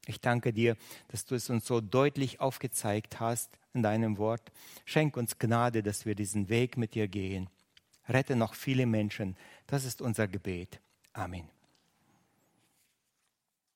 [0.06, 0.76] Ich danke dir,
[1.08, 4.52] dass du es uns so deutlich aufgezeigt hast in deinem Wort.
[4.84, 7.50] Schenk uns Gnade, dass wir diesen Weg mit dir gehen.
[8.08, 9.36] Rette noch viele Menschen.
[9.66, 10.80] Das ist unser Gebet.
[11.12, 11.48] Amen.